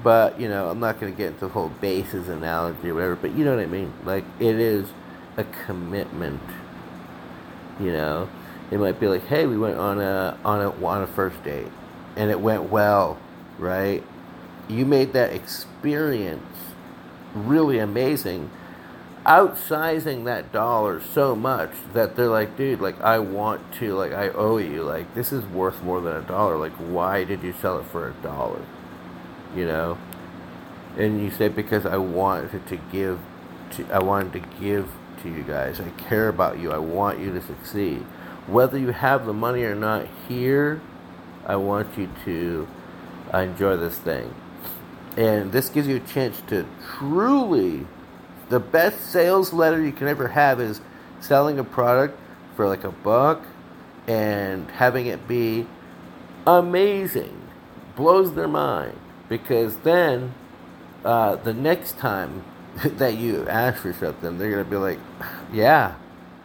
But, 0.03 0.39
you 0.39 0.47
know, 0.47 0.69
I'm 0.69 0.79
not 0.79 0.99
going 0.99 1.11
to 1.11 1.17
get 1.17 1.27
into 1.27 1.41
the 1.41 1.49
whole 1.49 1.69
bases 1.69 2.27
analogy 2.27 2.89
or 2.89 2.95
whatever, 2.95 3.15
but 3.15 3.31
you 3.31 3.45
know 3.45 3.55
what 3.55 3.63
I 3.63 3.67
mean. 3.67 3.93
Like, 4.03 4.23
it 4.39 4.55
is 4.55 4.89
a 5.37 5.43
commitment. 5.43 6.41
You 7.79 7.91
know? 7.91 8.29
It 8.71 8.79
might 8.79 8.99
be 8.99 9.07
like, 9.07 9.27
hey, 9.27 9.45
we 9.45 9.57
went 9.57 9.77
on 9.77 9.99
a, 9.99 10.37
on 10.45 10.61
a, 10.61 10.85
on 10.85 11.01
a 11.01 11.07
first 11.07 11.43
date, 11.43 11.67
and 12.15 12.31
it 12.31 12.39
went 12.39 12.69
well, 12.69 13.19
right? 13.59 14.01
You 14.69 14.85
made 14.85 15.11
that 15.11 15.33
experience 15.33 16.70
really 17.33 17.79
amazing, 17.79 18.49
outsizing 19.25 20.25
that 20.25 20.51
dollar 20.51 21.01
so 21.01 21.35
much 21.35 21.71
that 21.93 22.15
they're 22.15 22.27
like, 22.27 22.57
dude, 22.57 22.81
like 22.81 22.99
I 23.01 23.19
want 23.19 23.73
to, 23.75 23.93
like 23.95 24.11
I 24.11 24.29
owe 24.29 24.57
you, 24.57 24.83
like 24.83 25.13
this 25.15 25.31
is 25.31 25.45
worth 25.45 25.81
more 25.83 26.01
than 26.01 26.15
a 26.15 26.21
dollar. 26.21 26.57
Like 26.57 26.73
why 26.73 27.23
did 27.23 27.43
you 27.43 27.53
sell 27.53 27.79
it 27.79 27.85
for 27.85 28.07
a 28.07 28.13
dollar? 28.23 28.61
You 29.55 29.65
know, 29.65 29.97
and 30.97 31.21
you 31.21 31.31
say 31.31 31.47
because 31.47 31.85
I 31.85 31.97
wanted 31.97 32.67
to 32.67 32.77
give, 32.91 33.19
to, 33.71 33.85
I 33.91 33.99
wanted 33.99 34.33
to 34.33 34.59
give 34.59 34.89
to 35.23 35.29
you 35.29 35.43
guys. 35.43 35.79
I 35.79 35.89
care 35.91 36.27
about 36.27 36.59
you. 36.59 36.71
I 36.71 36.77
want 36.77 37.19
you 37.19 37.31
to 37.33 37.41
succeed. 37.41 37.99
Whether 38.47 38.77
you 38.77 38.89
have 38.89 39.25
the 39.25 39.33
money 39.33 39.63
or 39.63 39.75
not 39.75 40.07
here, 40.27 40.81
I 41.45 41.55
want 41.55 41.97
you 41.97 42.09
to 42.25 42.67
uh, 43.33 43.37
enjoy 43.39 43.77
this 43.77 43.97
thing. 43.97 44.33
And 45.17 45.51
this 45.51 45.69
gives 45.69 45.87
you 45.87 45.97
a 45.97 45.99
chance 45.99 46.41
to 46.47 46.65
truly, 46.87 47.85
the 48.49 48.59
best 48.59 49.11
sales 49.11 49.53
letter 49.53 49.81
you 49.81 49.91
can 49.91 50.07
ever 50.07 50.29
have 50.29 50.59
is 50.59 50.81
selling 51.19 51.59
a 51.59 51.63
product 51.63 52.17
for 52.55 52.67
like 52.67 52.83
a 52.83 52.91
buck 52.91 53.43
and 54.07 54.69
having 54.71 55.07
it 55.07 55.27
be 55.27 55.67
amazing, 56.47 57.41
blows 57.95 58.33
their 58.35 58.47
mind. 58.47 58.97
Because 59.29 59.77
then 59.77 60.33
uh, 61.05 61.35
the 61.37 61.53
next 61.53 61.97
time 61.97 62.43
that 62.83 63.15
you 63.15 63.47
ask 63.47 63.81
for 63.81 63.93
something, 63.93 64.37
they're 64.37 64.51
gonna 64.51 64.63
be 64.63 64.77
like, 64.77 64.99
"Yeah, 65.51 65.95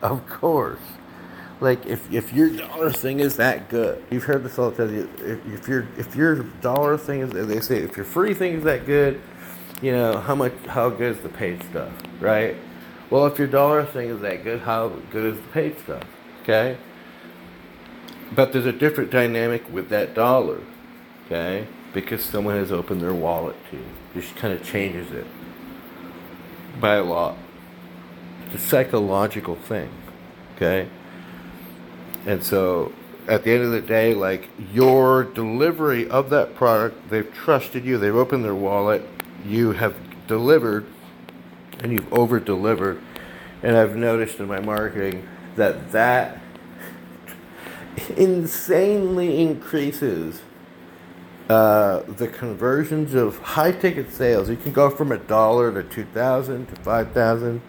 of 0.02 0.28
course." 0.28 0.80
Like 1.60 1.86
if, 1.86 2.12
if 2.12 2.32
your 2.32 2.50
dollar 2.50 2.90
thing 2.90 3.20
is 3.20 3.36
that 3.36 3.68
good, 3.68 4.04
you've 4.10 4.24
heard 4.24 4.44
this 4.44 4.58
all 4.58 4.70
the 4.70 4.86
time. 4.86 5.08
If, 5.20 5.46
if 5.46 5.68
your 5.68 5.88
if 5.96 6.14
your 6.14 6.42
dollar 6.60 6.98
thing 6.98 7.20
is, 7.20 7.30
they 7.30 7.60
say, 7.60 7.78
if 7.78 7.96
your 7.96 8.04
free 8.04 8.34
thing 8.34 8.54
is 8.54 8.64
that 8.64 8.84
good, 8.84 9.20
you 9.80 9.92
know 9.92 10.18
how 10.18 10.34
much 10.34 10.52
how 10.66 10.90
good 10.90 11.16
is 11.16 11.22
the 11.22 11.30
paid 11.30 11.62
stuff, 11.62 11.92
right? 12.20 12.56
Well, 13.08 13.26
if 13.26 13.38
your 13.38 13.48
dollar 13.48 13.84
thing 13.84 14.10
is 14.10 14.20
that 14.20 14.44
good, 14.44 14.60
how 14.60 14.88
good 15.10 15.34
is 15.34 15.40
the 15.40 15.48
paid 15.48 15.78
stuff? 15.78 16.02
Okay. 16.42 16.76
But 18.34 18.52
there's 18.52 18.66
a 18.66 18.72
different 18.72 19.10
dynamic 19.10 19.72
with 19.72 19.88
that 19.90 20.14
dollar, 20.14 20.60
okay? 21.24 21.66
Because 21.94 22.24
someone 22.24 22.56
has 22.56 22.72
opened 22.72 23.00
their 23.00 23.14
wallet 23.14 23.56
to 23.70 23.76
you. 23.76 23.84
Just 24.14 24.34
kind 24.36 24.52
of 24.52 24.64
changes 24.64 25.10
it 25.12 25.26
by 26.80 26.96
a 26.96 27.04
lot. 27.04 27.36
It's 28.46 28.56
a 28.56 28.58
psychological 28.68 29.54
thing, 29.54 29.90
okay? 30.56 30.88
And 32.26 32.42
so 32.42 32.92
at 33.28 33.44
the 33.44 33.52
end 33.52 33.62
of 33.62 33.70
the 33.70 33.80
day, 33.80 34.14
like 34.14 34.48
your 34.72 35.24
delivery 35.24 36.08
of 36.10 36.28
that 36.30 36.54
product, 36.54 37.08
they've 37.08 37.32
trusted 37.32 37.84
you, 37.84 37.98
they've 37.98 38.14
opened 38.14 38.44
their 38.44 38.54
wallet, 38.54 39.08
you 39.44 39.72
have 39.72 39.94
delivered, 40.26 40.86
and 41.80 41.92
you've 41.92 42.12
over 42.12 42.40
delivered. 42.40 43.00
And 43.62 43.76
I've 43.76 43.96
noticed 43.96 44.38
in 44.40 44.46
my 44.46 44.60
marketing 44.60 45.26
that 45.54 45.92
that 45.92 46.40
insanely 48.16 49.40
increases 49.40 50.42
uh, 51.48 52.00
the 52.08 52.28
conversions 52.28 53.14
of 53.14 53.38
high 53.38 53.72
ticket 53.72 54.12
sales. 54.12 54.50
You 54.50 54.56
can 54.56 54.72
go 54.72 54.90
from 54.90 55.12
a 55.12 55.18
dollar 55.18 55.72
to 55.72 55.88
two 55.88 56.04
thousand 56.04 56.66
to 56.66 56.76
five 56.82 57.12
thousand 57.12 57.62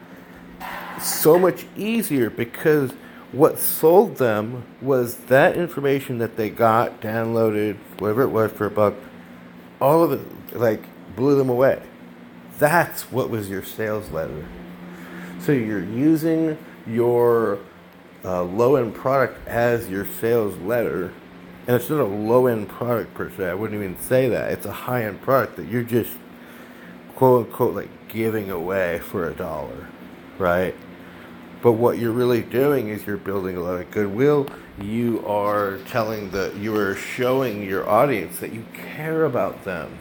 so 1.00 1.38
much 1.38 1.66
easier 1.76 2.30
because 2.30 2.92
what 3.31 3.60
sold 3.60 4.17
them 4.17 4.63
was 4.81 5.15
that 5.25 5.57
information 5.57 6.17
that 6.19 6.38
they 6.38 6.50
got 6.50 7.01
downloaded, 7.01 7.75
whatever 8.00 8.22
it 8.24 8.29
was 8.29 8.51
for 8.51 8.67
a 8.67 8.72
buck. 8.72 8.96
All 9.81 10.03
of 10.03 10.13
it 10.13 10.57
like 10.57 10.84
blew 11.15 11.36
them 11.36 11.50
away. 11.50 11.81
That's 12.57 13.12
what 13.12 13.29
was 13.29 13.50
your 13.50 13.63
sales 13.63 14.10
letter. 14.12 14.48
So 15.39 15.51
you're 15.51 15.84
using 15.84 16.57
your 16.88 17.60
uh, 18.24 18.43
low 18.43 18.75
end 18.77 18.96
product 18.96 19.48
as 19.48 19.89
your 19.89 20.05
sales 20.05 20.57
letter. 20.57 21.13
And 21.67 21.75
it's 21.75 21.89
not 21.89 22.00
a 22.00 22.05
low 22.05 22.48
end 22.48 22.69
product 22.69 23.13
per 23.13 23.29
se. 23.29 23.50
I 23.50 23.53
wouldn't 23.53 23.79
even 23.81 24.00
say 24.00 24.29
that. 24.29 24.51
It's 24.51 24.65
a 24.65 24.72
high 24.72 25.03
end 25.03 25.22
product 25.22 25.57
that 25.57 25.67
you're 25.67 25.84
just 25.84 26.12
quote 27.15 27.48
unquote 27.48 27.75
like 27.75 27.89
giving 28.07 28.50
away 28.50 29.00
for 29.00 29.27
a 29.27 29.34
dollar, 29.34 29.89
right? 30.38 30.75
But 31.62 31.74
what 31.74 31.98
you're 31.98 32.12
really 32.12 32.42
doing 32.42 32.90
is 32.90 33.06
you're 33.06 33.18
building 33.18 33.58
a 33.58 33.62
lot 33.62 33.82
of 33.82 33.90
goodwill. 33.92 34.48
You 34.80 35.26
are 35.26 35.80
telling 35.88 36.30
the, 36.32 36.54
you 36.60 36.76
are 36.76 36.96
showing 36.96 37.64
your 37.64 37.90
audience 37.90 38.40
that 38.40 38.54
you 38.54 38.66
care 38.74 39.26
about 39.26 39.64
them. 39.64 39.98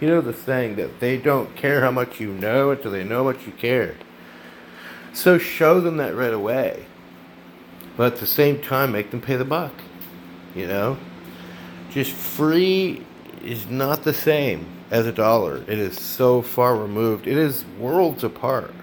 You 0.00 0.08
know 0.08 0.20
the 0.20 0.34
saying 0.34 0.76
that 0.76 1.00
they 1.00 1.16
don't 1.16 1.56
care 1.56 1.80
how 1.80 1.90
much 1.90 2.20
you 2.20 2.32
know 2.32 2.70
until 2.72 2.90
they 2.90 3.04
know 3.04 3.24
what 3.24 3.46
you 3.46 3.52
care. 3.52 3.96
So 5.14 5.38
show 5.38 5.80
them 5.80 5.96
that 5.96 6.14
right 6.14 6.34
away. 6.34 6.86
But 7.96 8.14
at 8.14 8.20
the 8.20 8.26
same 8.26 8.60
time, 8.60 8.92
make 8.92 9.10
them 9.10 9.20
pay 9.20 9.36
the 9.36 9.44
buck. 9.44 9.72
You 10.54 10.66
know? 10.66 10.98
Just 11.90 12.12
free 12.12 13.04
is 13.42 13.66
not 13.66 14.02
the 14.02 14.12
same 14.12 14.66
as 14.90 15.06
a 15.06 15.12
dollar. 15.12 15.58
It 15.68 15.78
is 15.78 15.98
so 15.98 16.42
far 16.42 16.76
removed. 16.76 17.26
It 17.26 17.38
is 17.38 17.64
worlds 17.78 18.24
apart. 18.24 18.74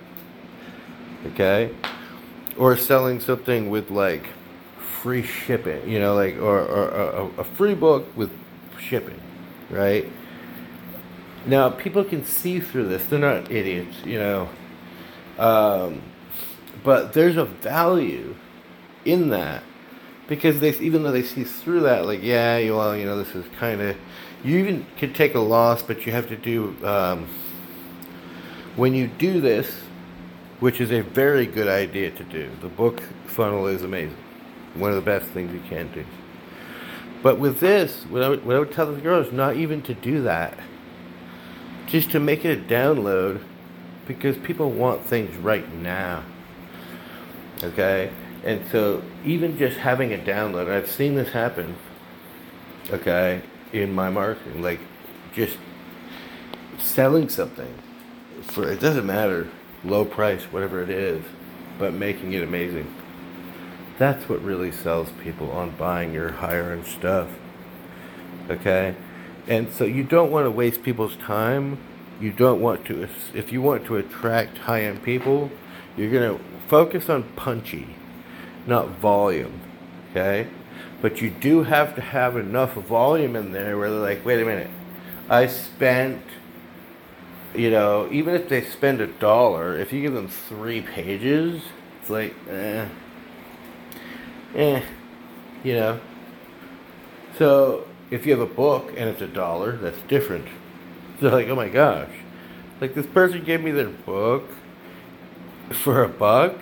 Okay? 1.27 1.71
Or 2.61 2.77
selling 2.77 3.19
something 3.19 3.71
with 3.71 3.89
like 3.89 4.27
free 5.01 5.23
shipping, 5.23 5.89
you 5.89 5.99
know, 5.99 6.13
like, 6.13 6.35
or, 6.35 6.59
or, 6.59 6.91
or 6.91 7.31
a 7.39 7.43
free 7.43 7.73
book 7.73 8.15
with 8.15 8.29
shipping, 8.79 9.19
right? 9.71 10.07
Now, 11.47 11.71
people 11.71 12.03
can 12.03 12.23
see 12.23 12.59
through 12.59 12.87
this. 12.87 13.03
They're 13.05 13.17
not 13.17 13.49
idiots, 13.49 14.05
you 14.05 14.19
know. 14.19 14.49
Um, 15.39 16.03
but 16.83 17.13
there's 17.13 17.35
a 17.35 17.45
value 17.45 18.35
in 19.05 19.29
that 19.29 19.63
because 20.27 20.59
they 20.59 20.69
even 20.77 21.01
though 21.03 21.11
they 21.11 21.23
see 21.23 21.43
through 21.43 21.81
that 21.81 22.05
like 22.05 22.21
yeah 22.21 22.57
well 22.69 22.95
you 22.95 23.05
know 23.05 23.17
this 23.17 23.35
is 23.35 23.43
kind 23.59 23.81
of 23.81 23.97
you 24.43 24.59
even 24.59 24.85
can 24.97 25.13
take 25.13 25.35
a 25.35 25.39
loss 25.39 25.81
but 25.81 26.05
you 26.05 26.11
have 26.11 26.27
to 26.27 26.37
do 26.37 26.75
um, 26.85 27.27
when 28.75 28.93
you 28.93 29.07
do 29.07 29.41
this 29.41 29.80
which 30.61 30.79
is 30.79 30.91
a 30.91 31.01
very 31.01 31.45
good 31.47 31.67
idea 31.67 32.11
to 32.11 32.23
do. 32.23 32.49
The 32.61 32.69
book 32.69 33.01
funnel 33.25 33.65
is 33.65 33.81
amazing. 33.81 34.15
One 34.75 34.91
of 34.91 34.95
the 34.95 35.01
best 35.01 35.25
things 35.31 35.51
you 35.51 35.59
can 35.67 35.91
do. 35.91 36.05
But 37.23 37.39
with 37.39 37.59
this 37.59 38.03
what 38.03 38.23
I 38.23 38.29
would, 38.29 38.45
what 38.45 38.55
I 38.55 38.59
would 38.59 38.71
tell 38.71 38.85
the 38.85 39.01
girls 39.01 39.31
not 39.33 39.57
even 39.57 39.81
to 39.81 39.93
do 39.95 40.21
that. 40.21 40.57
Just 41.87 42.11
to 42.11 42.19
make 42.19 42.45
it 42.45 42.59
a 42.59 42.61
download 42.61 43.43
because 44.07 44.37
people 44.37 44.69
want 44.69 45.03
things 45.03 45.35
right 45.37 45.69
now. 45.73 46.23
Okay? 47.63 48.11
And 48.43 48.61
so 48.71 49.03
even 49.25 49.57
just 49.57 49.77
having 49.77 50.13
a 50.13 50.17
download, 50.17 50.69
I've 50.69 50.89
seen 50.89 51.15
this 51.15 51.29
happen, 51.29 51.75
okay, 52.91 53.41
in 53.73 53.93
my 53.93 54.09
marketing, 54.09 54.61
like 54.61 54.79
just 55.33 55.57
selling 56.77 57.29
something 57.29 57.73
for 58.43 58.69
it 58.69 58.79
doesn't 58.79 59.05
matter, 59.05 59.47
low 59.83 60.05
price, 60.05 60.43
whatever 60.45 60.81
it 60.81 60.89
is, 60.89 61.23
but 61.79 61.93
making 61.93 62.33
it 62.33 62.43
amazing. 62.43 62.93
That's 63.97 64.27
what 64.27 64.43
really 64.43 64.71
sells 64.71 65.09
people 65.23 65.51
on 65.51 65.71
buying 65.71 66.13
your 66.13 66.31
higher 66.31 66.71
end 66.71 66.85
stuff. 66.85 67.29
Okay? 68.49 68.95
And 69.47 69.71
so 69.71 69.85
you 69.85 70.03
don't 70.03 70.31
want 70.31 70.45
to 70.45 70.51
waste 70.51 70.83
people's 70.83 71.15
time. 71.17 71.77
You 72.19 72.31
don't 72.31 72.61
want 72.61 72.85
to, 72.85 73.07
if 73.33 73.51
you 73.51 73.61
want 73.61 73.85
to 73.85 73.97
attract 73.97 74.59
high 74.59 74.83
end 74.83 75.03
people, 75.03 75.51
you're 75.97 76.11
going 76.11 76.37
to 76.37 76.43
focus 76.67 77.09
on 77.09 77.23
punchy 77.35 77.95
not 78.67 78.89
volume. 78.89 79.59
Okay? 80.11 80.47
But 81.01 81.21
you 81.21 81.29
do 81.29 81.63
have 81.63 81.95
to 81.95 82.01
have 82.01 82.37
enough 82.37 82.73
volume 82.73 83.35
in 83.35 83.51
there 83.51 83.77
where 83.77 83.89
they're 83.89 83.99
like, 83.99 84.25
wait 84.25 84.41
a 84.41 84.45
minute, 84.45 84.69
I 85.29 85.47
spent, 85.47 86.21
you 87.55 87.69
know, 87.69 88.07
even 88.11 88.35
if 88.35 88.49
they 88.49 88.63
spend 88.63 89.01
a 89.01 89.07
dollar, 89.07 89.77
if 89.77 89.91
you 89.93 90.01
give 90.01 90.13
them 90.13 90.27
three 90.27 90.81
pages, 90.81 91.61
it's 91.99 92.09
like, 92.09 92.33
eh, 92.49 92.87
eh, 94.55 94.81
you 95.63 95.73
know. 95.73 95.99
So 97.37 97.87
if 98.09 98.25
you 98.25 98.31
have 98.37 98.41
a 98.41 98.53
book 98.53 98.89
and 98.97 99.09
it's 99.09 99.21
a 99.21 99.27
dollar, 99.27 99.77
that's 99.77 100.01
different. 100.07 100.47
So 101.19 101.29
like, 101.29 101.49
oh 101.49 101.55
my 101.55 101.69
gosh, 101.69 102.09
like 102.79 102.95
this 102.95 103.05
person 103.05 103.43
gave 103.43 103.61
me 103.61 103.69
their 103.69 103.89
book 103.89 104.49
for 105.69 106.03
a 106.03 106.09
buck. 106.09 106.55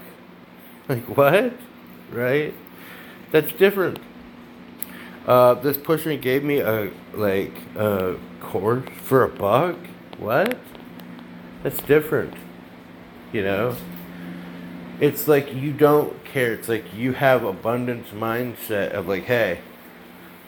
Like 0.90 1.06
what? 1.16 1.54
right? 2.12 2.54
That's 3.32 3.52
different. 3.54 4.00
Uh, 5.28 5.54
this 5.56 5.78
person 5.78 6.20
gave 6.20 6.44
me 6.44 6.60
a 6.60 6.92
like 7.14 7.54
a 7.76 8.18
course 8.42 8.88
for 9.04 9.24
a 9.24 9.30
buck. 9.30 9.78
What? 10.18 10.58
That's 11.64 11.78
different. 11.78 12.34
You 13.32 13.44
know. 13.44 13.76
It's 15.00 15.28
like 15.30 15.54
you 15.54 15.72
don't 15.72 16.26
care. 16.26 16.54
It's 16.54 16.68
like 16.68 16.94
you 16.94 17.14
have 17.14 17.44
abundance 17.44 18.10
mindset 18.10 18.92
of 18.92 19.08
like, 19.08 19.24
hey, 19.24 19.62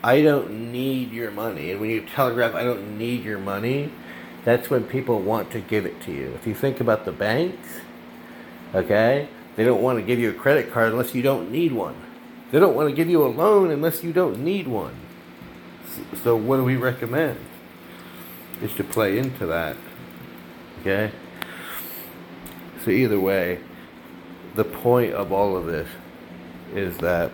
I 0.03 0.21
don't 0.21 0.71
need 0.71 1.11
your 1.11 1.31
money. 1.31 1.71
And 1.71 1.79
when 1.79 1.89
you 1.89 2.01
telegraph, 2.01 2.55
I 2.55 2.63
don't 2.63 2.97
need 2.97 3.23
your 3.23 3.37
money, 3.37 3.91
that's 4.43 4.69
when 4.69 4.83
people 4.83 5.19
want 5.21 5.51
to 5.51 5.59
give 5.59 5.85
it 5.85 6.01
to 6.01 6.11
you. 6.11 6.31
If 6.35 6.47
you 6.47 6.55
think 6.55 6.79
about 6.81 7.05
the 7.05 7.11
banks, 7.11 7.67
okay, 8.73 9.29
they 9.55 9.63
don't 9.63 9.81
want 9.81 9.99
to 9.99 10.03
give 10.03 10.19
you 10.19 10.31
a 10.31 10.33
credit 10.33 10.71
card 10.71 10.91
unless 10.91 11.13
you 11.13 11.21
don't 11.21 11.51
need 11.51 11.71
one. 11.71 11.95
They 12.51 12.59
don't 12.59 12.75
want 12.75 12.89
to 12.89 12.95
give 12.95 13.09
you 13.09 13.23
a 13.23 13.29
loan 13.29 13.69
unless 13.69 14.03
you 14.03 14.11
don't 14.11 14.43
need 14.43 14.67
one. 14.67 14.95
So, 16.23 16.35
what 16.35 16.57
do 16.57 16.63
we 16.63 16.75
recommend? 16.75 17.39
Is 18.61 18.73
to 18.75 18.83
play 18.83 19.17
into 19.17 19.45
that. 19.47 19.77
Okay? 20.81 21.11
So, 22.83 22.91
either 22.91 23.19
way, 23.19 23.59
the 24.55 24.63
point 24.63 25.13
of 25.13 25.31
all 25.31 25.55
of 25.55 25.65
this 25.65 25.87
is 26.73 26.97
that 26.97 27.31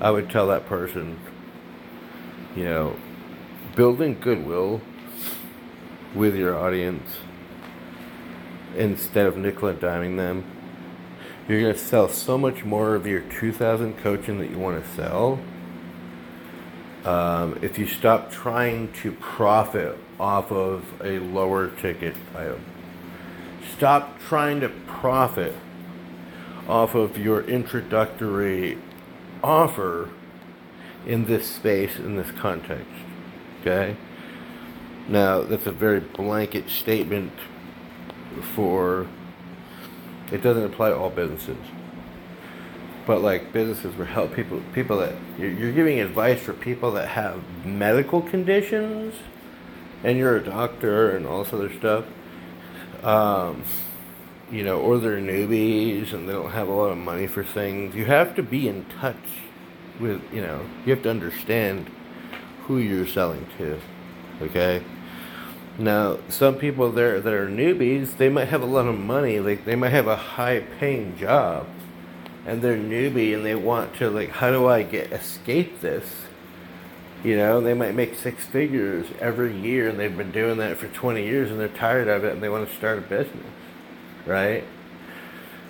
I 0.00 0.10
would 0.10 0.28
tell 0.30 0.48
that 0.48 0.66
person, 0.66 1.18
you 2.56 2.64
know, 2.64 2.96
building 3.76 4.18
goodwill 4.20 4.80
with 6.14 6.34
your 6.34 6.58
audience 6.58 7.18
instead 8.76 9.26
of 9.26 9.36
nickel 9.36 9.68
and 9.68 9.80
diming 9.80 10.16
them, 10.16 10.44
you're 11.48 11.60
going 11.60 11.72
to 11.72 11.78
sell 11.78 12.08
so 12.08 12.36
much 12.38 12.64
more 12.64 12.94
of 12.94 13.06
your 13.06 13.20
2000 13.20 13.96
coaching 13.98 14.38
that 14.38 14.50
you 14.50 14.58
want 14.58 14.82
to 14.82 14.90
sell. 14.92 15.38
Um, 17.04 17.58
if 17.62 17.78
you 17.78 17.86
stop 17.86 18.30
trying 18.30 18.92
to 19.02 19.12
profit 19.12 19.98
off 20.20 20.52
of 20.52 20.84
a 21.02 21.18
lower 21.18 21.68
ticket 21.68 22.14
item. 22.36 22.62
Stop 23.76 24.20
trying 24.20 24.60
to 24.60 24.68
profit 24.68 25.54
off 26.68 26.94
of 26.94 27.16
your 27.16 27.40
introductory 27.42 28.76
offer 29.42 30.10
in 31.06 31.24
this 31.24 31.48
space, 31.48 31.96
in 31.96 32.16
this 32.16 32.30
context. 32.32 32.86
Okay? 33.60 33.96
Now, 35.08 35.40
that's 35.40 35.66
a 35.66 35.72
very 35.72 36.00
blanket 36.00 36.68
statement 36.68 37.32
for, 38.54 39.08
it 40.30 40.42
doesn't 40.42 40.64
apply 40.64 40.90
to 40.90 40.96
all 40.96 41.10
businesses. 41.10 41.56
But 43.06 43.22
like 43.22 43.52
businesses 43.54 43.96
where 43.96 44.06
help 44.06 44.34
people, 44.34 44.62
people 44.74 44.98
that 44.98 45.14
you're, 45.38 45.50
you're 45.50 45.72
giving 45.72 45.98
advice 45.98 46.40
for 46.40 46.52
people 46.52 46.92
that 46.92 47.08
have 47.08 47.42
medical 47.64 48.20
conditions, 48.20 49.14
and 50.02 50.18
you're 50.18 50.36
a 50.36 50.44
doctor 50.44 51.16
and 51.16 51.26
all 51.26 51.44
this 51.44 51.52
other 51.52 51.72
stuff. 51.72 52.04
Um, 53.02 53.64
you 54.50 54.64
know, 54.64 54.80
or 54.80 54.98
they're 54.98 55.18
newbies 55.18 56.12
and 56.12 56.28
they 56.28 56.32
don't 56.32 56.50
have 56.50 56.68
a 56.68 56.72
lot 56.72 56.90
of 56.90 56.98
money 56.98 57.26
for 57.26 57.44
things. 57.44 57.94
You 57.94 58.04
have 58.06 58.34
to 58.36 58.42
be 58.42 58.68
in 58.68 58.84
touch 59.00 59.16
with, 60.00 60.20
you 60.32 60.42
know, 60.42 60.66
you 60.84 60.92
have 60.92 61.02
to 61.04 61.10
understand 61.10 61.88
who 62.62 62.78
you're 62.78 63.06
selling 63.06 63.46
to. 63.58 63.78
Okay? 64.42 64.82
Now, 65.78 66.18
some 66.28 66.56
people 66.56 66.90
there 66.90 67.20
that 67.20 67.32
are 67.32 67.48
newbies, 67.48 68.16
they 68.16 68.28
might 68.28 68.48
have 68.48 68.62
a 68.62 68.66
lot 68.66 68.86
of 68.86 68.98
money, 68.98 69.40
like 69.40 69.64
they 69.64 69.76
might 69.76 69.90
have 69.90 70.08
a 70.08 70.16
high 70.16 70.60
paying 70.60 71.16
job 71.16 71.66
and 72.46 72.62
they're 72.62 72.76
newbie 72.76 73.34
and 73.34 73.44
they 73.44 73.54
want 73.54 73.94
to 73.96 74.10
like 74.10 74.30
how 74.30 74.50
do 74.50 74.66
I 74.66 74.82
get 74.82 75.12
escape 75.12 75.80
this? 75.80 76.04
You 77.22 77.36
know, 77.36 77.60
they 77.60 77.74
might 77.74 77.94
make 77.94 78.14
six 78.14 78.44
figures 78.44 79.06
every 79.20 79.56
year 79.56 79.88
and 79.88 80.00
they've 80.00 80.16
been 80.16 80.32
doing 80.32 80.58
that 80.58 80.78
for 80.78 80.88
20 80.88 81.22
years 81.22 81.50
and 81.50 81.60
they're 81.60 81.68
tired 81.68 82.08
of 82.08 82.24
it 82.24 82.32
and 82.32 82.42
they 82.42 82.48
want 82.48 82.68
to 82.68 82.74
start 82.76 82.98
a 82.98 83.02
business 83.02 83.46
right? 84.26 84.64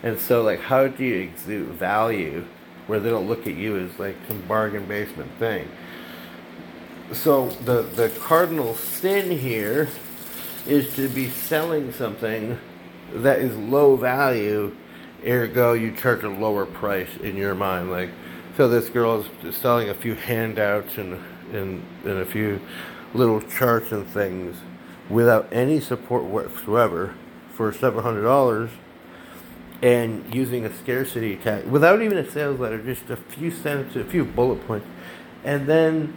And 0.02 0.18
so, 0.18 0.42
like, 0.42 0.60
how 0.60 0.86
do 0.88 1.04
you 1.04 1.16
exude 1.16 1.68
value 1.68 2.44
where 2.86 3.00
they 3.00 3.10
don't 3.10 3.28
look 3.28 3.46
at 3.46 3.54
you 3.54 3.78
as 3.78 3.98
like 3.98 4.16
some 4.26 4.40
bargain 4.42 4.86
basement 4.86 5.30
thing? 5.38 5.68
So 7.12 7.50
the 7.50 7.82
the 7.82 8.08
cardinal 8.20 8.74
sin 8.74 9.30
here 9.30 9.88
is 10.66 10.94
to 10.94 11.08
be 11.08 11.28
selling 11.28 11.92
something 11.92 12.58
that 13.14 13.40
is 13.40 13.56
low 13.56 13.96
value, 13.96 14.74
ergo 15.26 15.72
you 15.72 15.92
charge 15.92 16.22
a 16.22 16.28
lower 16.28 16.66
price 16.66 17.10
in 17.22 17.36
your 17.36 17.54
mind. 17.54 17.90
Like, 17.90 18.10
so 18.56 18.68
this 18.68 18.88
girl 18.88 19.24
is 19.42 19.56
selling 19.56 19.88
a 19.88 19.94
few 19.94 20.14
handouts 20.14 20.96
and 20.98 21.20
and, 21.52 21.82
and 22.04 22.18
a 22.18 22.24
few 22.24 22.60
little 23.14 23.40
charts 23.40 23.92
and 23.92 24.06
things 24.06 24.56
without 25.08 25.48
any 25.52 25.80
support 25.80 26.24
whatsoever 26.24 27.14
for 27.52 27.72
seven 27.72 28.02
hundred 28.02 28.22
dollars 28.22 28.70
and 29.82 30.34
using 30.34 30.64
a 30.64 30.74
scarcity 30.74 31.36
tag 31.36 31.66
without 31.66 32.02
even 32.02 32.18
a 32.18 32.30
sales 32.30 32.60
letter, 32.60 32.82
just 32.82 33.08
a 33.10 33.16
few 33.16 33.50
sentences, 33.50 33.96
a 33.96 34.04
few 34.04 34.24
bullet 34.24 34.66
points, 34.66 34.86
and 35.44 35.66
then 35.66 36.16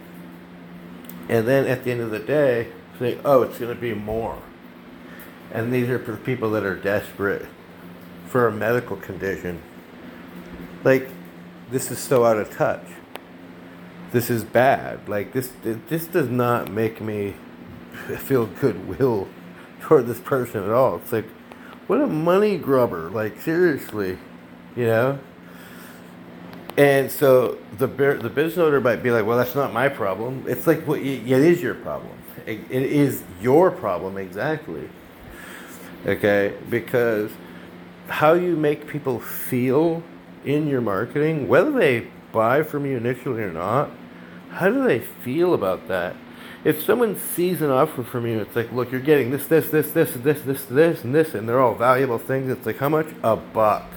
and 1.28 1.48
then 1.48 1.66
at 1.66 1.84
the 1.84 1.90
end 1.90 2.00
of 2.00 2.10
the 2.10 2.18
day 2.18 2.68
say, 2.98 3.18
oh, 3.24 3.42
it's 3.42 3.58
going 3.58 3.74
to 3.74 3.80
be 3.80 3.94
more. 3.94 4.38
And 5.50 5.72
these 5.72 5.88
are 5.88 5.98
for 5.98 6.16
people 6.16 6.50
that 6.50 6.64
are 6.64 6.76
desperate 6.76 7.46
for 8.28 8.46
a 8.46 8.52
medical 8.52 8.96
condition. 8.96 9.60
Like 10.84 11.08
this 11.70 11.90
is 11.90 11.98
so 11.98 12.24
out 12.24 12.36
of 12.36 12.50
touch. 12.50 12.84
This 14.14 14.30
is 14.30 14.44
bad. 14.44 15.08
Like 15.08 15.32
this 15.32 15.50
this 15.62 16.06
does 16.06 16.28
not 16.28 16.70
make 16.70 17.00
me 17.00 17.34
feel 18.16 18.46
goodwill 18.46 19.26
toward 19.80 20.06
this 20.06 20.20
person 20.20 20.62
at 20.62 20.70
all. 20.70 20.98
It's 20.98 21.10
like, 21.10 21.28
what 21.88 22.00
a 22.00 22.06
money 22.06 22.56
grubber. 22.56 23.10
Like, 23.10 23.40
seriously, 23.40 24.16
you 24.76 24.86
know? 24.86 25.18
And 26.76 27.10
so 27.10 27.58
the 27.76 27.88
the 27.88 28.30
business 28.30 28.58
owner 28.58 28.80
might 28.80 29.02
be 29.02 29.10
like, 29.10 29.26
well, 29.26 29.36
that's 29.36 29.56
not 29.56 29.72
my 29.72 29.88
problem. 29.88 30.44
It's 30.46 30.68
like, 30.68 30.86
well, 30.86 30.96
it 30.96 31.26
is 31.26 31.60
your 31.60 31.74
problem. 31.74 32.16
It, 32.46 32.60
it 32.70 32.82
is 32.84 33.24
your 33.40 33.72
problem, 33.72 34.16
exactly. 34.16 34.88
Okay? 36.06 36.54
Because 36.70 37.32
how 38.06 38.34
you 38.34 38.54
make 38.54 38.86
people 38.86 39.18
feel 39.18 40.04
in 40.44 40.68
your 40.68 40.82
marketing, 40.82 41.48
whether 41.48 41.72
they 41.72 42.06
buy 42.30 42.62
from 42.62 42.86
you 42.86 42.96
initially 42.96 43.42
or 43.42 43.52
not, 43.52 43.90
how 44.54 44.70
do 44.70 44.84
they 44.84 45.00
feel 45.00 45.54
about 45.54 45.88
that? 45.88 46.16
if 46.64 46.82
someone 46.82 47.18
sees 47.18 47.60
an 47.60 47.70
offer 47.70 48.02
from 48.02 48.26
you, 48.26 48.40
it's 48.40 48.56
like, 48.56 48.72
look, 48.72 48.90
you're 48.90 49.00
getting 49.00 49.30
this, 49.30 49.46
this, 49.46 49.68
this, 49.68 49.90
this, 49.92 50.12
this, 50.14 50.40
this, 50.40 50.64
this, 50.64 51.04
and 51.04 51.14
this, 51.14 51.34
and 51.34 51.46
they're 51.46 51.60
all 51.60 51.74
valuable 51.74 52.18
things. 52.18 52.50
It's 52.50 52.64
like, 52.64 52.78
how 52.78 52.88
much? 52.88 53.06
A 53.22 53.36
buck. 53.36 53.90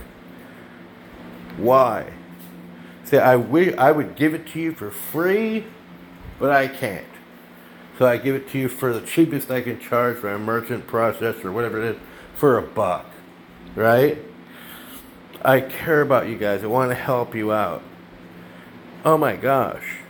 Why? 1.56 2.12
Say, 3.06 3.20
I 3.20 3.38
wish 3.38 3.74
I 3.78 3.94
would 3.94 4.18
give 4.18 4.34
it 4.34 4.48
to 4.48 4.60
you 4.60 4.74
for 4.74 4.92
free, 4.92 5.66
but 6.40 6.52
I 6.52 6.68
can't. 6.68 7.06
So 7.98 8.06
I 8.06 8.18
give 8.18 8.36
it 8.36 8.50
to 8.50 8.60
you 8.60 8.68
for 8.68 8.94
the 8.94 9.02
cheapest 9.02 9.50
I 9.50 9.62
can 9.62 9.80
charge 9.80 10.18
for 10.18 10.30
a 10.30 10.38
merchant 10.38 10.88
process 10.88 11.44
or 11.46 11.54
whatever 11.54 11.82
it 11.82 11.96
is 11.96 12.02
for 12.36 12.58
a 12.58 12.62
buck, 12.62 13.06
right? 13.76 14.18
I 15.42 15.62
care 15.62 16.02
about 16.02 16.28
you 16.28 16.38
guys. 16.38 16.64
I 16.64 16.68
want 16.68 16.92
to 16.92 16.96
help 16.96 17.34
you 17.34 17.54
out. 17.54 17.82
Oh 19.06 19.18
my 19.18 19.38
gosh 19.38 20.02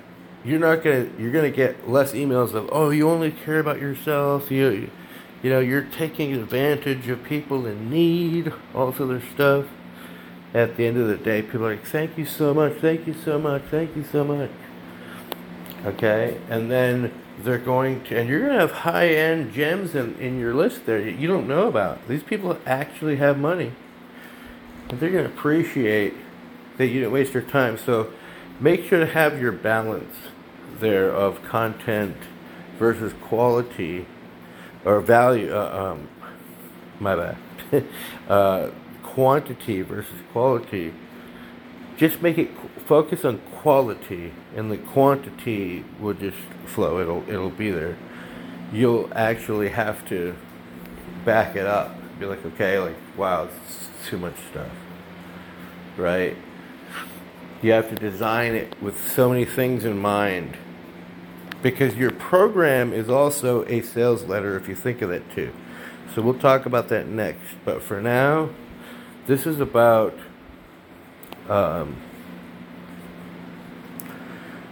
you're 0.48 0.60
not 0.60 0.82
gonna 0.82 1.10
you're 1.20 1.32
gonna 1.32 1.52
get 1.52 1.90
less 1.90 2.14
emails 2.14 2.54
of 2.54 2.70
oh 2.72 2.90
you 2.90 3.10
only 3.10 3.32
care 3.32 3.60
about 3.60 3.82
yourself. 3.82 4.50
You 4.50 4.90
you 5.44 5.50
know 5.50 5.60
you're 5.60 5.84
taking 5.84 6.34
advantage 6.34 7.10
of 7.10 7.22
people 7.26 7.66
in 7.66 7.90
need 7.90 8.54
all 8.74 8.92
this 8.92 9.02
other 9.02 9.22
stuff. 9.34 9.66
At 10.54 10.78
the 10.78 10.88
end 10.88 10.98
of 10.98 11.10
the 11.10 11.18
day 11.18 11.42
people 11.42 11.66
are 11.66 11.72
like 11.72 11.86
thank 11.86 12.18
you 12.18 12.26
so 12.26 12.54
much 12.54 12.78
thank 12.80 13.06
you 13.06 13.14
so 13.14 13.38
much 13.38 13.64
thank 13.70 13.94
you 13.96 14.06
so 14.10 14.24
much. 14.24 14.50
Okay? 15.86 16.40
And 16.50 16.72
then 16.72 17.12
they're 17.40 17.58
going 17.58 18.04
to 18.06 18.18
and 18.18 18.30
you're 18.30 18.40
going 18.40 18.54
to 18.54 18.60
have 18.60 18.72
high-end 18.72 19.54
gems 19.54 19.96
in, 19.96 20.16
in 20.16 20.40
your 20.40 20.54
list 20.54 20.86
there 20.86 21.00
you 21.00 21.28
don't 21.28 21.48
know 21.48 21.68
about. 21.68 22.08
These 22.08 22.24
people 22.24 22.58
actually 22.66 23.18
have 23.18 23.38
money. 23.38 23.74
And 24.88 24.98
they're 25.02 25.12
going 25.12 25.26
to 25.26 25.30
appreciate 25.30 26.14
that 26.78 26.88
you 26.88 27.02
didn't 27.02 27.12
waste 27.12 27.34
your 27.34 27.44
time. 27.44 27.78
So 27.78 28.14
make 28.62 28.86
sure 28.86 29.00
to 29.00 29.06
have 29.06 29.42
your 29.42 29.52
balance 29.52 30.16
there 30.80 31.12
of 31.12 31.44
content 31.44 32.18
versus 32.78 33.14
quality 33.22 34.06
or 34.86 35.02
value. 35.02 35.54
Uh, 35.54 35.96
um, 35.98 36.10
my 37.00 37.16
bad. 37.16 37.38
uh, 38.30 38.70
quantity 39.04 39.82
versus 39.82 40.22
quality. 40.32 40.94
Just 41.98 42.22
make 42.22 42.38
it 42.38 42.52
focus 42.86 43.26
on 43.26 43.40
quality, 43.62 44.32
and 44.56 44.72
the 44.72 44.78
quantity 44.78 45.84
will 46.00 46.14
just 46.14 46.38
flow. 46.66 47.00
It'll 47.00 47.28
it'll 47.28 47.50
be 47.50 47.72
there. 47.72 47.98
You'll 48.72 49.10
actually 49.16 49.70
have 49.70 50.08
to 50.10 50.36
back 51.26 51.56
it 51.56 51.66
up. 51.66 51.96
Be 52.20 52.26
like, 52.26 52.46
okay, 52.46 52.80
like 52.80 52.96
wow, 53.18 53.46
it's 53.46 53.90
too 54.08 54.18
much 54.18 54.36
stuff, 54.52 54.72
right? 55.98 56.38
You 57.62 57.72
have 57.72 57.90
to 57.90 57.96
design 57.96 58.54
it 58.54 58.80
with 58.82 59.12
so 59.12 59.30
many 59.30 59.46
things 59.46 59.84
in 59.84 59.98
mind 59.98 60.58
because 61.62 61.96
your 61.96 62.12
program 62.12 62.94
is 62.94 63.10
also 63.10 63.66
a 63.66 63.82
sales 63.82 64.24
letter 64.24 64.56
if 64.56 64.68
you 64.68 64.76
think 64.76 65.02
of 65.02 65.10
it 65.10 65.24
too. 65.34 65.52
So 66.14 66.22
we'll 66.22 66.40
talk 66.40 66.66
about 66.66 66.88
that 66.90 67.08
next. 67.08 67.56
But 67.66 67.82
for 67.82 68.02
now, 68.02 68.50
this 69.26 69.46
is 69.46 69.60
about 69.60 70.18
um, 71.50 71.98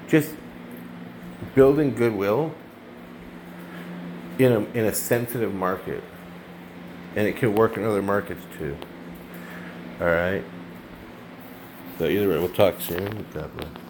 just 0.07 0.33
building 1.55 1.95
goodwill 1.95 2.53
in 4.37 4.51
a, 4.51 4.59
in 4.77 4.85
a 4.85 4.93
sensitive 4.93 5.53
market. 5.53 6.03
And 7.15 7.27
it 7.27 7.37
can 7.37 7.55
work 7.55 7.77
in 7.77 7.83
other 7.83 8.01
markets 8.01 8.43
too. 8.57 8.77
All 9.99 10.07
right. 10.07 10.43
So 11.97 12.07
either 12.07 12.27
way, 12.29 12.37
we'll 12.39 12.49
talk 12.49 12.79
soon. 12.81 13.25
God 13.33 13.49
bless. 13.57 13.84